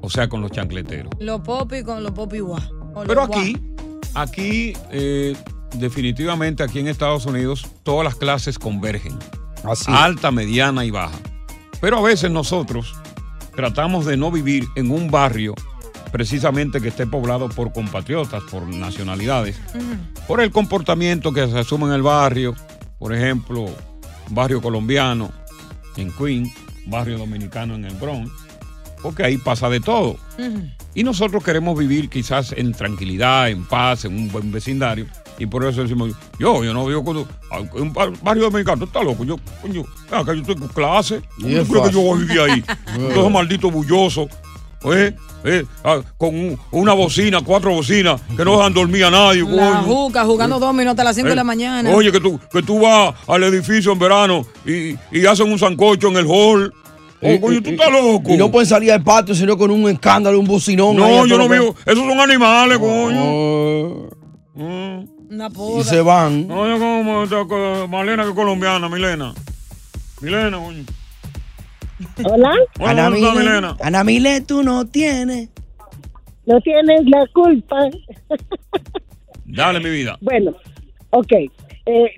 o 0.00 0.10
sea, 0.10 0.28
con 0.28 0.40
los 0.40 0.50
chancleteros. 0.50 1.12
Los 1.20 1.40
popi 1.40 1.82
con 1.82 2.02
los 2.02 2.12
popi 2.12 2.40
guá. 2.40 2.62
O 2.94 3.04
los 3.04 3.06
Pero 3.06 3.26
guá. 3.26 3.38
aquí, 3.40 3.56
aquí, 4.14 4.72
eh, 4.90 5.36
definitivamente 5.76 6.62
aquí 6.62 6.78
en 6.80 6.88
Estados 6.88 7.26
Unidos, 7.26 7.66
todas 7.82 8.04
las 8.04 8.16
clases 8.16 8.58
convergen. 8.58 9.18
Alta, 9.86 10.30
mediana 10.30 10.84
y 10.84 10.90
baja. 10.90 11.18
Pero 11.80 11.98
a 11.98 12.02
veces 12.02 12.30
nosotros 12.30 12.94
tratamos 13.56 14.06
de 14.06 14.16
no 14.16 14.30
vivir 14.30 14.66
en 14.76 14.90
un 14.90 15.10
barrio 15.10 15.54
precisamente 16.12 16.80
que 16.80 16.88
esté 16.88 17.06
poblado 17.06 17.48
por 17.48 17.72
compatriotas, 17.72 18.42
por 18.50 18.66
nacionalidades, 18.66 19.56
por 20.26 20.40
el 20.40 20.50
comportamiento 20.50 21.32
que 21.32 21.46
se 21.48 21.58
asume 21.58 21.86
en 21.86 21.92
el 21.92 22.02
barrio, 22.02 22.54
por 22.98 23.14
ejemplo, 23.14 23.66
barrio 24.30 24.60
colombiano 24.60 25.30
en 25.96 26.10
Queen, 26.12 26.52
barrio 26.86 27.18
dominicano 27.18 27.74
en 27.74 27.84
el 27.84 27.94
Bronx, 27.94 28.30
porque 29.02 29.24
ahí 29.24 29.36
pasa 29.38 29.68
de 29.68 29.80
todo. 29.80 30.16
Y 30.94 31.04
nosotros 31.04 31.44
queremos 31.44 31.78
vivir 31.78 32.08
quizás 32.08 32.52
en 32.52 32.72
tranquilidad, 32.72 33.48
en 33.50 33.64
paz, 33.64 34.04
en 34.04 34.16
un 34.16 34.28
buen 34.30 34.50
vecindario. 34.50 35.06
Y 35.40 35.46
por 35.46 35.64
eso 35.64 35.82
decimos, 35.82 36.10
yo, 36.40 36.64
yo 36.64 36.74
no 36.74 36.84
vivo 36.84 37.04
con 37.04 37.18
un 37.18 37.92
bar- 37.92 38.12
barrio 38.22 38.44
dominicano, 38.44 38.86
está 38.86 39.04
loco, 39.04 39.24
yo, 39.24 39.36
coño, 39.62 39.84
acá 40.10 40.34
yo 40.34 40.42
tengo 40.42 40.66
clase, 40.66 41.22
¿cómo 41.36 41.48
Y 41.48 41.54
tú 41.54 41.60
es 41.60 41.68
crees 41.68 41.86
que 41.86 41.92
yo 41.92 42.00
voy 42.00 42.16
a 42.18 42.20
vivir 42.24 42.40
ahí? 42.40 42.64
Entonces 42.96 43.32
maldito 43.32 43.70
bulloso, 43.70 44.28
¿eh? 44.84 45.14
¿eh? 45.44 45.64
Ah, 45.84 45.98
con 46.16 46.34
un- 46.34 46.58
una 46.70 46.92
bocina, 46.94 47.40
cuatro 47.44 47.70
bocinas, 47.72 48.20
que 48.36 48.44
no 48.44 48.56
dejan 48.56 48.72
dormir 48.74 49.04
a 49.04 49.10
nadie, 49.10 49.42
La 49.42 49.48
coño. 49.80 49.82
juca 49.82 50.24
jugando 50.24 50.58
domino 50.58 50.90
hasta 50.90 51.04
las 51.04 51.16
5 51.16 51.28
de 51.28 51.34
la 51.34 51.42
Eh, 51.42 51.44
mañana. 51.44 51.90
Oye, 51.94 52.10
que 52.12 52.20
tú, 52.20 52.38
que 52.52 52.62
tú 52.62 52.80
vas 52.80 53.14
al 53.26 53.42
edificio 53.44 53.92
en 53.92 53.98
verano 53.98 54.46
y, 54.64 54.96
y 55.10 55.26
hacen 55.26 55.50
un 55.50 55.58
sancocho 55.58 56.08
en 56.08 56.16
el 56.16 56.26
hall. 56.26 56.72
Oh, 57.20 57.40
coño, 57.40 57.60
tú 57.62 57.70
estás 57.70 57.90
loco. 57.90 58.30
Y 58.32 58.36
no 58.36 58.48
pueden 58.50 58.68
salir 58.68 58.92
al 58.92 59.02
patio 59.02 59.34
sino 59.34 59.58
con 59.58 59.70
un 59.72 59.88
escándalo, 59.90 60.38
un 60.38 60.46
bocinón. 60.46 61.02
ahí 61.02 61.16
No, 61.16 61.26
yo 61.26 61.36
todo 61.36 61.48
no 61.48 61.54
lo 61.54 61.60
vivo. 61.62 61.74
Esos 61.84 61.98
son 62.06 62.20
animales, 62.20 62.78
coño. 62.78 64.08
Una 64.54 65.50
que- 65.50 65.80
Y 65.80 65.84
se 65.84 66.00
van. 66.00 66.50
Oye, 66.50 66.78
como 66.78 67.22
esta 67.24 67.44
co- 67.44 67.86
Malena 67.88 68.22
que 68.22 68.30
es 68.30 68.34
colombiana, 68.34 68.88
Milena. 68.88 69.34
Milena, 70.20 70.58
coño. 70.58 70.84
Hola. 72.24 72.52
Hola, 72.80 73.04
¿dónde 73.04 73.18
está 73.20 73.34
Milena? 73.34 73.76
Ana 73.80 74.04
Mile, 74.04 74.40
tú 74.42 74.62
no 74.62 74.86
tienes. 74.86 75.48
No 76.46 76.60
tienes 76.60 77.04
la 77.06 77.26
culpa. 77.32 77.76
Dale, 79.44 79.80
mi 79.80 79.90
vida. 79.90 80.16
Bueno, 80.20 80.54
ok. 81.10 81.32
Eh, 81.86 82.10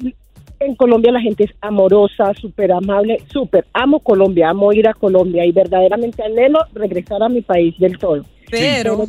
en 0.61 0.75
Colombia 0.77 1.11
la 1.13 1.21
gente 1.21 1.45
es 1.45 1.51
amorosa, 1.61 2.33
súper 2.41 2.71
amable, 2.73 3.19
súper. 3.33 3.67
Amo 3.73 4.01
Colombia, 4.01 4.51
amo 4.51 4.73
ir 4.73 4.87
a 4.89 4.95
Colombia 4.95 5.45
y 5.47 5.53
verdaderamente 5.53 6.23
anhelo 6.23 6.59
regresar 6.75 7.23
a 7.23 7.29
mi 7.29 7.41
país 7.41 7.75
del 7.79 7.97
todo. 7.99 8.25
Pero- 8.51 9.07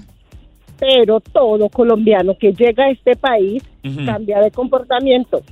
pero 0.79 1.19
todo 1.19 1.69
colombiano 1.69 2.35
que 2.39 2.53
llega 2.53 2.85
a 2.85 2.89
este 2.91 3.15
país 3.15 3.61
cambia 4.05 4.39
de 4.39 4.49
comportamiento. 4.51 5.43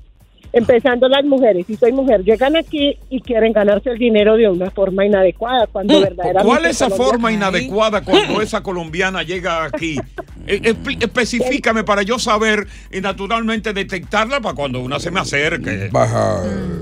Empezando 0.51 1.08
las 1.08 1.24
mujeres, 1.25 1.68
si 1.68 1.75
soy 1.75 1.91
mujer, 1.91 2.24
llegan 2.24 2.56
aquí 2.56 2.98
y 3.10 3.22
quieren 3.22 3.53
ganarse 3.53 3.91
el 3.91 4.00
dinero 4.00 4.36
de 4.36 4.50
una 4.50 4.72
forma 4.72 5.06
inadecuada, 5.06 5.68
cuando 5.68 6.01
verdaderamente... 6.01 6.44
¿Cuál 6.48 6.65
es 6.65 6.72
esa 6.72 6.86
Colombia- 6.89 7.06
forma 7.12 7.32
inadecuada 7.32 8.01
cuando 8.03 8.41
esa 8.41 8.63
colombiana 8.63 9.22
llega 9.24 9.63
aquí? 9.65 9.98
Eh, 10.48 10.62
espe- 10.74 11.03
Especifícame 11.03 11.84
para 11.84 12.01
yo 12.01 12.18
saber 12.18 12.65
y 12.91 13.00
naturalmente 13.00 13.74
detectarla 13.74 14.39
para 14.39 14.56
cuando 14.56 14.79
una 14.82 15.00
se 15.00 15.12
me 15.12 15.20
acerque. 15.20 15.89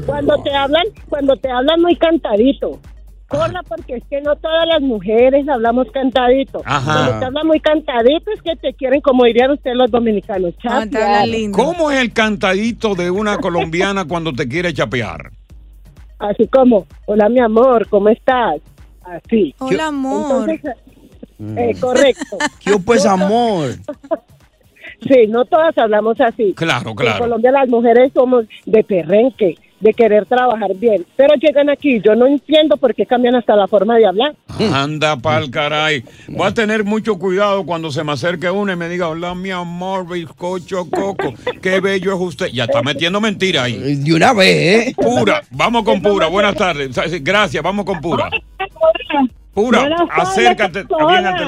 Cuando 0.06 0.42
te 0.44 0.54
hablan, 0.56 0.86
cuando 1.10 1.36
te 1.36 1.50
hablan 1.50 1.82
muy 1.82 1.96
cantadito. 1.98 2.80
Corra 3.28 3.62
porque 3.68 3.96
es 3.96 4.04
que 4.10 4.22
no 4.22 4.36
todas 4.38 4.66
las 4.68 4.82
mujeres 4.82 5.48
hablamos 5.50 5.88
cantadito. 5.92 6.62
Ajá. 6.64 6.94
Cuando 6.94 7.20
te 7.20 7.26
hablan 7.26 7.48
muy 7.48 7.60
cantadito 7.60 8.32
es 8.32 8.42
que 8.42 8.56
te 8.56 8.74
quieren, 8.74 9.02
como 9.02 9.26
dirían 9.26 9.52
ustedes 9.52 9.76
los 9.76 9.92
dominicanos, 9.92 10.58
chapear. 10.58 11.28
¿Cómo 11.52 11.92
es 11.92 12.00
el 12.00 12.14
cantadito 12.14 12.96
de 12.96 13.12
una 13.12 13.38
colombiana 13.38 14.06
cuando 14.08 14.32
te 14.32 14.48
quiere 14.48 14.74
chapear? 14.74 15.32
Así 16.20 16.48
como, 16.48 16.88
hola 17.06 17.28
mi 17.30 17.40
amor, 17.40 17.88
¿cómo 17.90 18.10
estás? 18.10 18.62
Así. 19.04 19.54
Hola, 19.60 19.88
amor. 19.88 20.50
Entonces, 20.50 20.76
eh, 21.58 21.76
correcto. 21.80 22.38
¿Qué 22.64 22.78
pues 22.84 23.06
amor? 23.06 23.72
Sí, 25.02 25.28
no 25.28 25.46
todas 25.46 25.78
hablamos 25.78 26.20
así. 26.20 26.54
Claro, 26.56 26.90
En 26.90 26.96
claro. 26.96 27.20
Colombia 27.20 27.52
las 27.52 27.70
mujeres 27.70 28.12
somos 28.16 28.46
de 28.66 28.84
perrenque, 28.84 29.56
de 29.80 29.94
querer 29.94 30.26
trabajar 30.26 30.76
bien. 30.76 31.06
Pero 31.16 31.36
llegan 31.36 31.70
aquí, 31.70 32.02
yo 32.04 32.16
no 32.16 32.26
entiendo 32.26 32.78
por 32.78 32.96
qué 32.96 33.06
cambian 33.06 33.36
hasta 33.36 33.56
la 33.56 33.68
forma 33.68 33.96
de 33.98 34.06
hablar. 34.08 34.36
Anda 34.74 35.18
pa'l 35.18 35.50
caray. 35.52 36.04
Voy 36.28 36.48
a 36.48 36.54
tener 36.54 36.84
mucho 36.84 37.18
cuidado 37.20 37.66
cuando 37.66 37.92
se 37.92 38.04
me 38.04 38.14
acerque 38.14 38.50
una 38.50 38.74
y 38.74 38.76
me 38.76 38.90
diga, 38.90 39.10
hola 39.10 39.36
mi 39.36 39.52
amor, 39.52 40.08
bizcocho 40.08 40.90
coco, 40.90 41.34
qué 41.62 41.80
bello 41.80 42.14
es 42.14 42.20
usted. 42.20 42.48
Ya 42.48 42.64
está 42.64 42.82
metiendo 42.82 43.22
mentira 43.22 43.64
ahí. 43.64 43.96
De 43.96 44.14
una 44.14 44.34
vez, 44.34 44.88
¿eh? 44.90 44.96
Pura, 44.96 45.42
vamos 45.52 45.84
con 45.84 46.02
Pura, 46.02 46.28
buenas 46.28 46.56
tardes. 46.56 47.24
Gracias, 47.24 47.64
vamos 47.64 47.86
con 47.86 48.02
Pura. 48.02 48.30
Pura, 49.54 49.80
Buenas 49.82 50.02
acércate. 50.12 50.84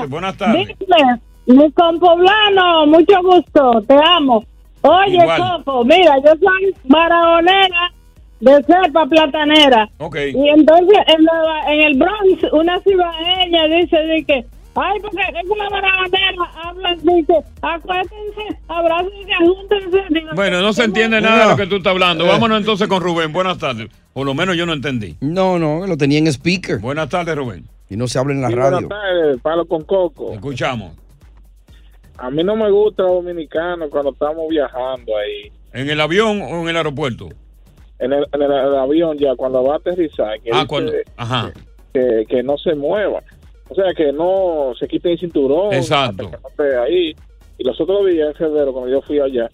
Buenas 0.08 0.36
tardes. 0.38 0.68
Dime, 0.80 1.20
mi 1.46 1.72
compoblano, 1.72 2.88
mucho 2.88 3.22
gusto, 3.24 3.84
te 3.88 3.96
amo. 3.96 4.44
Oye, 4.82 5.18
Igual. 5.18 5.42
Copo, 5.42 5.84
mira, 5.84 6.16
yo 6.24 6.32
soy 6.40 6.74
maraonera 6.88 7.92
de 8.40 8.64
cepa 8.64 9.06
platanera. 9.06 9.90
Ok. 9.98 10.16
Y 10.34 10.50
entonces 10.50 10.98
en, 11.08 11.24
la- 11.26 11.74
en 11.74 11.80
el 11.82 11.98
Bronx, 11.98 12.54
una 12.54 12.80
cibaeña 12.82 13.66
dice 13.68 13.98
de 13.98 14.24
que, 14.24 14.46
ay, 14.76 15.00
porque 15.02 15.18
es 15.22 15.50
una 15.50 15.70
maraonera, 15.70 16.44
hablan, 16.64 16.98
dice, 17.04 17.34
acuérdense, 17.62 18.58
abrácense, 18.68 19.34
júntense. 19.40 19.98
Digo, 20.10 20.30
Bueno, 20.36 20.62
no 20.62 20.72
se 20.74 20.84
entiende 20.86 21.20
nada 21.22 21.44
de 21.46 21.52
lo 21.52 21.58
que 21.58 21.68
tú 21.68 21.78
estás 21.78 21.92
hablando. 21.92 22.26
Vámonos 22.26 22.60
entonces 22.60 22.88
con 22.88 23.02
Rubén. 23.02 23.34
Buenas 23.34 23.58
tardes. 23.58 23.90
Por 24.14 24.26
lo 24.26 24.34
menos 24.34 24.56
yo 24.56 24.66
no 24.66 24.74
entendí. 24.74 25.16
No, 25.22 25.60
no, 25.60 25.86
lo 25.86 25.98
tenía 25.98 26.18
en 26.20 26.28
speaker. 26.28 26.80
Buenas 26.80 27.10
tardes, 27.10 27.36
Rubén. 27.36 27.66
Y 27.90 27.98
no 27.98 28.08
se 28.08 28.20
habla 28.20 28.34
en 28.34 28.42
la 28.42 28.50
Sí, 28.50 28.56
radio. 28.56 28.72
Buenas 28.88 28.90
tardes, 28.90 29.42
Palo 29.42 29.66
con 29.66 29.84
Coco. 29.84 30.34
Escuchamos. 30.34 30.92
A 32.18 32.30
mí 32.30 32.44
no 32.44 32.56
me 32.56 32.70
gusta 32.70 33.04
dominicano 33.04 33.90
cuando 33.90 34.12
estamos 34.12 34.46
viajando 34.50 35.14
ahí. 35.18 35.52
¿En 35.74 35.90
el 35.90 36.02
avión 36.02 36.42
o 36.42 36.62
en 36.64 36.70
el 36.70 36.78
aeropuerto? 36.78 37.30
En 38.00 38.14
el, 38.14 38.26
en 38.32 38.42
el- 38.42 38.76
avión 38.78 39.18
ya, 39.18 39.36
cuando 39.36 39.64
va 39.64 39.74
a 39.76 39.78
aterrizar, 39.78 40.40
que, 40.42 40.52
Ah. 40.54 40.66
Ajá. 41.18 41.52
que, 41.94 42.26
que 42.28 42.44
no 42.44 42.58
se 42.58 42.74
mueva. 42.76 43.22
O 43.70 43.76
sea, 43.76 43.94
que 43.94 44.12
no 44.12 44.74
se 44.80 44.88
quite 44.88 45.12
el 45.12 45.20
cinturón. 45.20 45.74
Exacto. 45.74 46.32
ahí. 46.84 47.16
Y 47.58 47.64
los 47.64 47.80
otros 47.80 48.06
días, 48.08 48.30
en 48.30 48.36
febrero, 48.36 48.72
cuando 48.72 48.90
yo 48.90 49.02
fui 49.02 49.20
allá, 49.20 49.50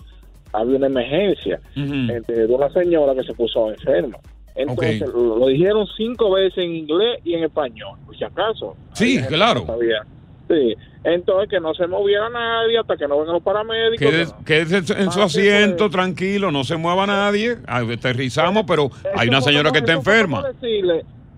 había 0.54 0.78
una 0.78 0.88
emergencia 0.88 1.60
eh, 1.76 2.22
de 2.28 2.46
una 2.46 2.70
señora 2.70 3.14
que 3.16 3.24
se 3.24 3.34
puso 3.34 3.70
enferma. 3.72 4.18
Entonces, 4.56 5.02
lo, 5.14 5.38
lo 5.38 5.48
dijeron 5.48 5.86
cinco 5.98 6.32
veces 6.32 6.60
en 6.64 6.76
inglés 6.76 7.20
y 7.26 7.34
en 7.34 7.44
español, 7.44 7.98
por 8.06 8.16
si 8.18 8.24
acaso. 8.24 8.76
Sí, 8.94 9.20
claro. 9.28 9.62
no 9.62 9.66
sabía. 9.68 10.06
Sí. 10.48 10.76
Entonces, 11.04 11.50
que 11.50 11.60
no 11.60 11.74
se 11.74 11.86
moviera 11.88 12.30
nadie 12.30 12.80
hasta 12.80 12.98
que 12.98 13.08
no 13.08 13.20
vengan 13.20 13.34
los 13.36 13.44
paramédicos. 13.44 14.00
Quédese, 14.00 14.34
quédese 14.46 15.02
en 15.02 15.12
su 15.12 15.22
asiento, 15.22 15.90
tranquilo, 15.90 16.52
no 16.52 16.64
se 16.64 16.78
mueva 16.78 17.06
nadie. 17.06 17.58
Aterrizamos, 17.68 18.64
pero 18.68 18.90
hay 19.16 19.28
una 19.28 19.42
señora 19.42 19.72
que 19.72 19.80
está 19.80 19.94
enferma. 19.94 20.44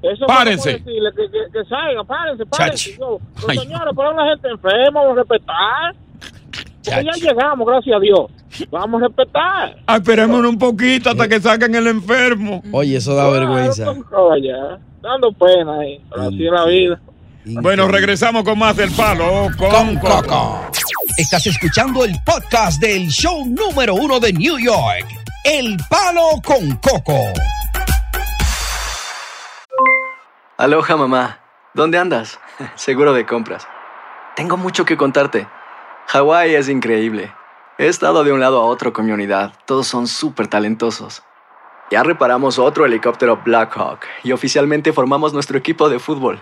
eso 0.02 0.26
Párense. 0.26 0.74
decirle 0.74 1.10
que, 1.15 1.30
que, 1.30 1.52
que 1.52 1.65
salgan, 1.65 2.06
párense, 2.08 2.46
párense. 2.46 2.98
Yo, 2.98 3.20
señores, 3.48 3.93
pero 3.96 4.13
la 4.13 4.26
gente 4.30 4.50
enferma, 4.50 5.02
vamos 5.02 5.17
a 5.17 5.22
respetar. 5.22 5.96
Porque 6.86 7.04
ya 7.04 7.30
llegamos, 7.30 7.67
gracias 7.67 7.96
a 7.96 8.00
Dios. 8.00 8.20
Vamos 8.72 9.02
a 9.02 9.08
respetar. 9.08 9.76
Ah, 9.86 9.98
Esperemos 9.98 10.46
un 10.46 10.58
poquito 10.58 11.10
hasta 11.10 11.28
que 11.28 11.39
saquen 11.41 11.76
el 11.76 11.88
enfermo. 11.88 12.63
Oye, 12.72 12.96
eso 12.98 13.15
da 13.15 13.30
vergüenza. 13.30 13.93
Oye, 14.15 14.54
dando 15.02 15.32
pena 15.34 15.80
ahí, 15.80 16.02
así 16.17 16.46
es 16.46 16.52
la 16.52 16.65
vida. 16.65 17.02
Bueno, 17.49 17.88
regresamos 17.88 18.43
con 18.43 18.60
más 18.60 18.75
del 18.75 18.91
palo 18.91 19.47
con, 19.57 19.97
Coco. 19.99 20.67
Estás 21.17 21.47
escuchando 21.47 22.03
el 22.03 22.13
podcast 22.25 22.81
del 22.81 23.07
show 23.07 23.45
número 23.45 23.95
uno 23.95 24.19
de 24.19 24.33
New 24.33 24.60
York, 24.60 25.07
El 25.45 25.77
Palo 25.89 26.41
con 26.43 26.75
Coco. 26.77 27.17
Aloha 30.57 30.97
mamá, 30.97 31.39
¿dónde 31.73 31.97
andas? 31.97 32.38
Seguro 32.75 33.13
de 33.13 33.25
compras. 33.25 33.65
Tengo 34.36 34.57
mucho 34.57 34.83
que 34.83 34.97
contarte. 34.97 35.47
Hawái 36.07 36.53
es 36.53 36.67
increíble. 36.67 37.31
He 37.77 37.88
estado 37.88 38.25
de 38.25 38.33
un 38.33 38.41
lado 38.41 38.60
a 38.60 38.65
otro 38.65 38.91
con 38.91 39.05
mi 39.05 39.13
unidad. 39.13 39.53
Todos 39.65 39.88
son 39.88 40.07
súper 40.07 40.47
talentosos. 40.47 41.23
Ya 41.91 42.03
reparamos 42.03 42.60
otro 42.60 42.86
helicóptero 42.86 43.41
Blackhawk 43.45 44.01
y 44.23 44.33
oficialmente 44.33 44.91
formamos 44.91 45.31
nuestro 45.31 45.57
equipo 45.57 45.88
de 45.88 45.99
fútbol. 45.99 46.41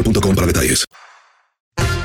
boostmobile.com 0.01 0.35
para 0.35 0.47
detalles. 0.47 0.85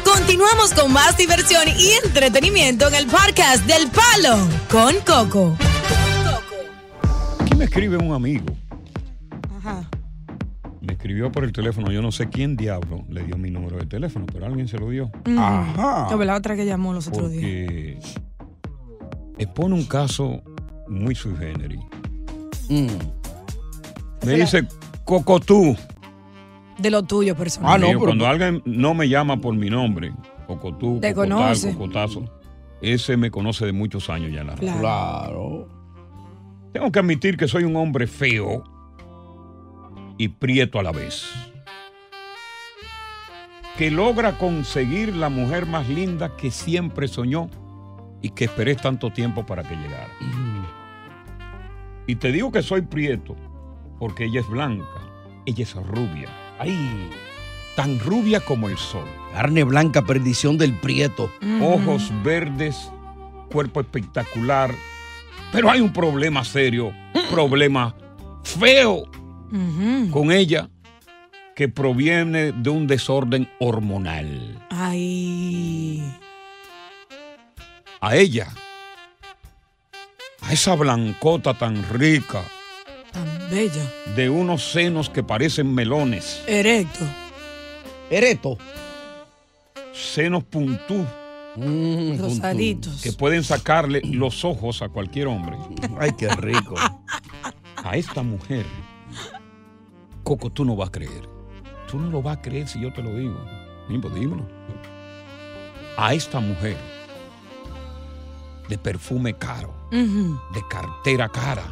Continuamos 0.05 0.75
con 0.75 0.93
más 0.93 1.17
diversión 1.17 1.69
y 1.69 1.93
entretenimiento 2.05 2.89
en 2.89 2.95
el 2.95 3.07
podcast 3.07 3.65
del 3.67 3.89
Palo 3.91 4.37
con 4.71 4.95
Coco. 5.07 5.57
Aquí 7.41 7.55
me 7.55 7.65
escribe 7.65 7.97
un 7.97 8.13
amigo. 8.13 8.47
Ajá. 9.59 9.89
Me 10.81 10.93
escribió 10.93 11.31
por 11.33 11.45
el 11.45 11.53
teléfono. 11.53 11.91
Yo 11.91 12.03
no 12.03 12.13
sé 12.13 12.29
quién 12.29 12.57
diablo 12.57 13.05
le 13.09 13.25
dio 13.25 13.37
mi 13.37 13.51
número 13.51 13.79
de 13.79 13.87
teléfono, 13.87 14.27
pero 14.33 14.47
alguien 14.47 14.69
se 14.69 14.79
lo 14.79 14.91
dio. 14.91 15.11
Ajá. 15.39 16.07
Como 16.09 16.25
la 16.25 16.37
otra 16.37 16.57
que 16.57 16.65
llamó 16.65 16.93
los 16.93 17.09
otros 17.09 17.31
días. 17.31 17.43
Porque 17.67 17.99
expone 19.39 19.75
un 19.75 19.85
caso 19.85 20.43
muy 20.89 21.15
sui 21.15 21.37
generis. 21.37 21.81
Mm. 22.69 22.87
Me 24.25 24.33
dice, 24.35 24.67
Cocotú. 25.05 25.77
De 26.79 26.91
lo 26.91 27.03
tuyo 27.03 27.33
Ah, 27.35 27.37
personal. 27.39 27.81
Digo, 27.81 28.01
cuando 28.01 28.27
alguien 28.27 28.63
no 28.65 28.93
me 28.95 29.09
llama 29.09 29.39
por 29.41 29.55
mi 29.55 29.71
nombre, 29.71 30.13
Cocotú, 30.47 31.01
Te 31.01 31.15
Cocotal, 31.15 31.39
conoce. 31.39 31.73
Cocotazo, 31.73 32.25
ese 32.83 33.17
me 33.17 33.31
conoce 33.31 33.65
de 33.67 33.73
muchos 33.73 34.11
años 34.11 34.31
ya 34.33 34.43
en 34.43 34.47
la 34.49 34.57
radio. 34.57 34.73
Claro. 34.79 34.81
Claro. 34.81 35.69
Tengo 36.73 36.93
que 36.93 36.99
admitir 36.99 37.37
que 37.39 37.49
soy 37.49 37.65
un 37.65 37.75
hombre 37.77 38.07
feo 38.07 38.63
y 40.19 40.29
prieto 40.29 40.79
a 40.79 40.83
la 40.83 40.93
vez. 40.93 41.27
Que 43.79 43.91
logra 43.91 44.37
conseguir 44.39 45.15
la 45.17 45.29
mujer 45.29 45.67
más 45.67 45.89
linda 45.89 46.37
que 46.37 46.51
siempre 46.51 47.09
soñó 47.09 47.49
y 48.23 48.31
que 48.31 48.45
esperé 48.45 48.75
tanto 48.75 49.11
tiempo 49.11 49.45
para 49.47 49.63
que 49.63 49.75
llegara. 49.75 50.09
Y 52.07 52.17
te 52.17 52.31
digo 52.33 52.53
que 52.53 52.63
soy 52.63 52.83
prieto 52.83 53.37
porque 53.99 54.25
ella 54.27 54.41
es 54.41 54.49
blanca, 54.49 54.85
ella 55.47 55.63
es 55.63 55.75
rubia. 55.75 56.29
Ay. 56.59 57.11
Tan 57.75 57.99
rubia 58.01 58.41
como 58.41 58.69
el 58.69 58.79
sol. 58.79 59.07
Carne 59.33 59.65
blanca, 59.65 60.03
perdición 60.03 60.57
del 60.57 60.75
prieto. 60.75 61.31
Ojos 61.61 62.11
verdes, 62.23 62.91
cuerpo 63.51 63.81
espectacular. 63.81 64.75
Pero 65.53 65.71
hay 65.71 65.81
un 65.81 65.93
problema 65.93 66.45
serio, 66.45 66.93
problema 67.31 67.95
feo 68.43 69.05
con 70.11 70.33
ella 70.33 70.69
que 71.55 71.69
proviene 71.69 72.53
de 72.53 72.71
un 72.71 72.87
desorden 72.87 73.49
hormonal. 73.59 74.67
Ay. 74.71 76.03
A 78.01 78.15
ella, 78.15 78.49
a 80.43 80.53
esa 80.53 80.75
blancota 80.75 81.55
tan 81.55 81.83
rica, 81.89 82.43
Tan 83.17 83.51
bella. 83.51 83.83
de 84.15 84.29
unos 84.31 84.71
senos 84.73 85.09
que 85.09 85.23
parecen 85.23 85.73
melones, 85.75 86.43
Erecto. 86.47 87.05
Ereto. 88.11 88.59
senos 89.93 90.45
puntú, 90.45 91.05
Rosaditos. 92.19 93.01
que 93.03 93.13
pueden 93.13 93.43
sacarle 93.43 94.03
los 94.05 94.45
ojos 94.45 94.83
a 94.83 94.89
cualquier 94.91 95.27
hombre. 95.29 95.57
Ay, 95.99 96.11
qué 96.19 96.29
rico. 96.29 96.75
A 97.83 97.97
esta 97.97 98.23
mujer, 98.23 98.67
Coco, 100.23 100.51
tú 100.51 100.65
no 100.65 100.77
vas 100.77 100.89
a 100.89 100.93
creer. 100.93 101.29
Tú 101.91 101.99
no 101.99 102.11
lo 102.11 102.21
vas 102.21 102.37
a 102.39 102.43
creer 102.43 102.67
si 102.69 102.81
yo 102.81 102.93
te 102.93 103.03
lo 103.03 103.15
digo. 103.15 103.39
Mimbo, 103.89 104.11
dímelo. 104.11 104.45
A 105.97 106.13
esta 106.13 106.41
mujer, 106.41 106.77
de 108.69 108.77
perfume 108.77 109.35
caro, 109.39 109.73
de 109.91 110.63
cartera 110.69 111.29
cara, 111.29 111.63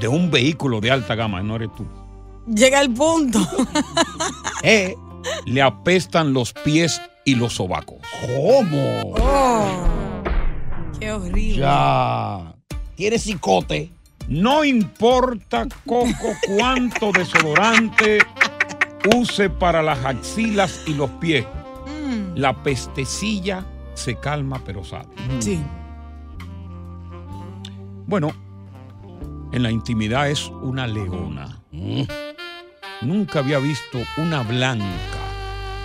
de 0.00 0.08
un 0.08 0.30
vehículo 0.30 0.80
de 0.80 0.90
alta 0.90 1.14
gama, 1.14 1.42
no 1.42 1.56
eres 1.56 1.70
tú. 1.74 1.86
Llega 2.46 2.80
el 2.80 2.92
punto. 2.92 3.40
Eh, 4.62 4.94
Le 5.46 5.62
apestan 5.62 6.34
los 6.34 6.52
pies 6.52 7.00
y 7.24 7.34
los 7.34 7.54
sobacos. 7.54 7.96
¿Cómo? 8.26 9.14
Oh. 9.18 9.84
Qué 10.98 11.10
horrible. 11.12 11.56
Ya. 11.56 12.54
Tiene 12.94 13.18
cicote. 13.18 13.90
No 14.28 14.64
importa, 14.64 15.66
Coco, 15.86 16.34
cuánto 16.46 17.10
desodorante 17.14 18.18
use 19.16 19.48
para 19.48 19.82
las 19.82 20.04
axilas 20.04 20.82
y 20.86 20.92
los 20.92 21.08
pies. 21.12 21.46
Mm. 21.86 22.36
La 22.36 22.62
pestecilla 22.62 23.64
se 23.94 24.16
calma 24.16 24.60
pero 24.64 24.84
sale. 24.84 25.08
Sí. 25.38 25.58
Bueno, 28.06 28.32
en 29.52 29.62
la 29.62 29.70
intimidad 29.70 30.30
es 30.30 30.48
una 30.62 30.86
leona. 30.86 31.60
Nunca 33.02 33.38
había 33.38 33.58
visto 33.58 33.98
una 34.16 34.42
blanca 34.42 34.84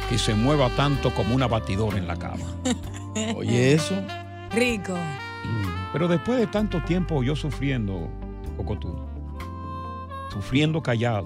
que 0.10 0.17
se 0.17 0.34
mueva 0.36 0.69
tanto 0.71 1.13
como 1.13 1.34
una 1.34 1.47
batidora 1.47 1.97
en 1.97 2.08
la 2.08 2.17
cama. 2.17 2.45
Oye, 3.36 3.73
eso. 3.73 3.95
Rico. 4.51 4.95
Pero 5.93 6.08
después 6.08 6.39
de 6.39 6.47
tanto 6.47 6.82
tiempo 6.84 7.23
yo 7.23 7.36
sufriendo, 7.36 8.10
Cocotú, 8.58 8.95
sufriendo 10.32 10.82
callado, 10.84 11.25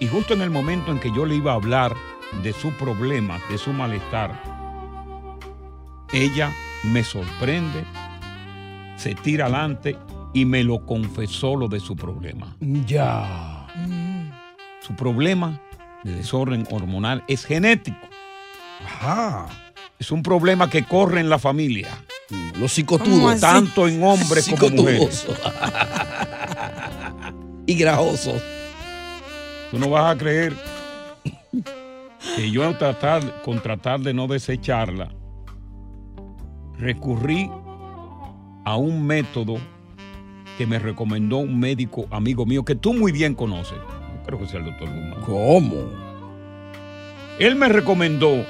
y 0.00 0.06
justo 0.06 0.34
en 0.34 0.42
el 0.42 0.50
momento 0.50 0.92
en 0.92 1.00
que 1.00 1.10
yo 1.10 1.26
le 1.26 1.36
iba 1.36 1.52
a 1.52 1.56
hablar 1.56 1.94
de 2.42 2.52
su 2.52 2.70
problema, 2.72 3.40
de 3.50 3.58
su 3.58 3.72
malestar, 3.72 4.40
ella 6.12 6.52
me 6.84 7.02
sorprende, 7.02 7.84
se 8.96 9.14
tira 9.14 9.46
adelante 9.46 9.96
y 10.34 10.44
me 10.44 10.64
lo 10.64 10.84
confesó 10.84 11.56
lo 11.56 11.68
de 11.68 11.80
su 11.80 11.96
problema. 11.96 12.56
Ya. 12.86 13.66
Su 14.80 14.94
problema 14.94 15.62
de 16.02 16.16
desorden 16.16 16.66
hormonal 16.70 17.24
es 17.28 17.46
genético. 17.46 17.96
Ajá. 18.84 19.46
Es 19.98 20.10
un 20.10 20.22
problema 20.22 20.68
que 20.68 20.84
corre 20.84 21.20
en 21.20 21.30
la 21.30 21.38
familia. 21.38 21.88
Los 22.58 22.72
psicotudos. 22.72 23.40
Tanto 23.40 23.88
en 23.88 24.02
hombres 24.02 24.48
como 24.48 24.82
mujeres. 24.82 25.14
Psicotudos. 25.14 25.52
y 27.66 27.74
grajosos. 27.74 28.42
Tú 29.70 29.78
no 29.78 29.88
vas 29.88 30.14
a 30.14 30.18
creer 30.18 30.52
que 32.36 32.50
yo 32.50 32.76
tratar, 32.76 33.42
con 33.42 33.62
tratar 33.62 34.00
de 34.00 34.12
no 34.12 34.26
desecharla, 34.26 35.14
recurrí 36.76 37.50
a 38.64 38.76
un 38.76 39.06
método 39.06 39.58
que 40.56 40.66
me 40.66 40.78
recomendó 40.78 41.38
un 41.38 41.58
médico 41.58 42.06
amigo 42.10 42.46
mío 42.46 42.64
que 42.64 42.74
tú 42.74 42.94
muy 42.94 43.12
bien 43.12 43.34
conoces. 43.34 43.78
No 43.78 44.22
creo 44.24 44.38
que 44.38 44.46
sea 44.46 44.60
el 44.60 44.66
doctor 44.66 44.88
Guzmán. 44.88 45.20
¿Cómo? 45.24 46.04
Él 47.38 47.56
me 47.56 47.68
recomendó 47.68 48.44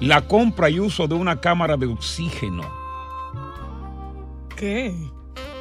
la 0.00 0.22
compra 0.22 0.70
y 0.70 0.80
uso 0.80 1.06
de 1.06 1.14
una 1.14 1.40
cámara 1.40 1.76
de 1.76 1.86
oxígeno 1.86 2.64
¿Qué? 4.56 4.94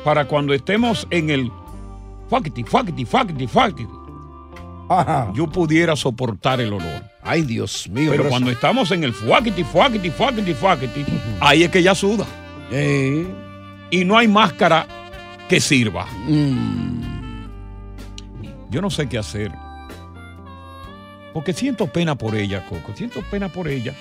para 0.04 0.26
cuando 0.26 0.54
estemos 0.54 1.06
en 1.12 1.30
el 1.30 1.52
fuckity, 2.30 2.63
fuckity, 2.63 3.06
fuckity, 3.06 3.47
fuckity, 3.47 3.88
yo 5.34 5.47
pudiera 5.47 5.95
soportar 5.95 6.60
el 6.60 6.74
olor. 6.74 7.04
Ay, 7.21 7.43
Dios 7.43 7.88
mío. 7.89 8.12
Pero 8.12 8.28
cuando 8.30 8.50
estamos 8.50 8.91
en 8.91 9.04
el 9.04 9.13
fuckity, 9.13 9.63
fuckity, 9.63 10.10
fuckity, 10.10 10.54
fuckity, 10.54 11.06
ahí 11.39 11.63
es 11.63 11.69
que 11.69 11.84
ya 11.84 11.93
suda. 11.93 12.26
Eh. 12.71 13.26
Y 13.91 14.06
no 14.06 14.17
hay 14.17 14.28
máscara 14.28 14.88
que 15.52 15.60
sirva. 15.60 16.06
Mm. 16.28 17.02
Yo 18.70 18.82
no 18.82 18.90
sé 18.90 19.10
qué 19.10 19.18
hacer. 19.18 19.52
Porque 21.34 21.52
siento 21.52 21.88
pena 21.88 22.16
por 22.16 22.36
ella, 22.36 22.66
Coco. 22.68 22.94
Siento 22.96 23.22
pena 23.30 23.50
por 23.50 23.68
ella. 23.68 23.94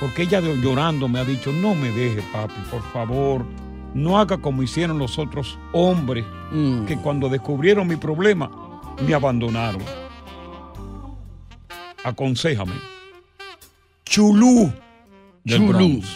Porque 0.00 0.22
ella 0.22 0.40
llorando 0.40 1.06
me 1.06 1.20
ha 1.20 1.24
dicho, 1.24 1.52
no 1.52 1.74
me 1.74 1.90
deje, 1.90 2.22
papi, 2.32 2.54
por 2.70 2.82
favor. 2.92 3.44
No 3.92 4.18
haga 4.18 4.38
como 4.38 4.62
hicieron 4.62 4.98
los 4.98 5.18
otros 5.18 5.58
hombres 5.72 6.24
Mm. 6.50 6.86
que 6.86 6.96
cuando 6.96 7.28
descubrieron 7.28 7.86
mi 7.86 7.96
problema 7.96 8.50
me 9.06 9.12
abandonaron. 9.12 9.82
Aconsejame. 12.04 12.74
Chulú. 14.04 14.72
del 15.44 15.58
Chulú. 15.58 15.72
Bronx. 15.78 16.08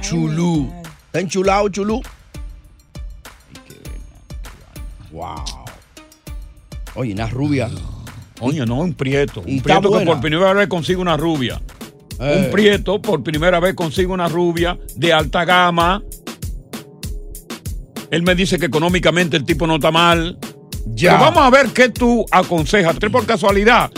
Chulú. 0.00 0.72
¿Está 1.06 1.20
enchulado, 1.20 1.68
Chulú? 1.68 2.00
Wow. 5.10 5.44
Oye, 6.94 7.12
una 7.12 7.26
rubia. 7.26 7.70
Oye, 8.40 8.64
no, 8.66 8.80
un 8.80 8.94
prieto. 8.94 9.40
Un 9.40 9.48
está 9.48 9.64
prieto 9.64 9.82
que 9.82 9.88
buena. 9.88 10.10
por 10.12 10.20
primera 10.20 10.52
vez 10.52 10.68
consigue 10.68 10.98
una 10.98 11.16
rubia. 11.16 11.60
Eh. 12.20 12.44
Un 12.44 12.50
prieto 12.50 13.00
por 13.00 13.22
primera 13.22 13.60
vez 13.60 13.74
consigue 13.74 14.08
una 14.08 14.28
rubia 14.28 14.78
de 14.96 15.12
alta 15.12 15.44
gama. 15.44 16.02
Él 18.10 18.22
me 18.22 18.34
dice 18.34 18.58
que 18.58 18.66
económicamente 18.66 19.36
el 19.36 19.44
tipo 19.44 19.66
no 19.66 19.76
está 19.76 19.90
mal. 19.90 20.38
Ya. 20.86 21.12
Pero 21.12 21.24
vamos 21.24 21.42
a 21.44 21.50
ver 21.50 21.68
qué 21.72 21.90
tú 21.90 22.24
aconsejas. 22.30 22.98
Tres 22.98 23.12
por 23.12 23.26
casualidad, 23.26 23.90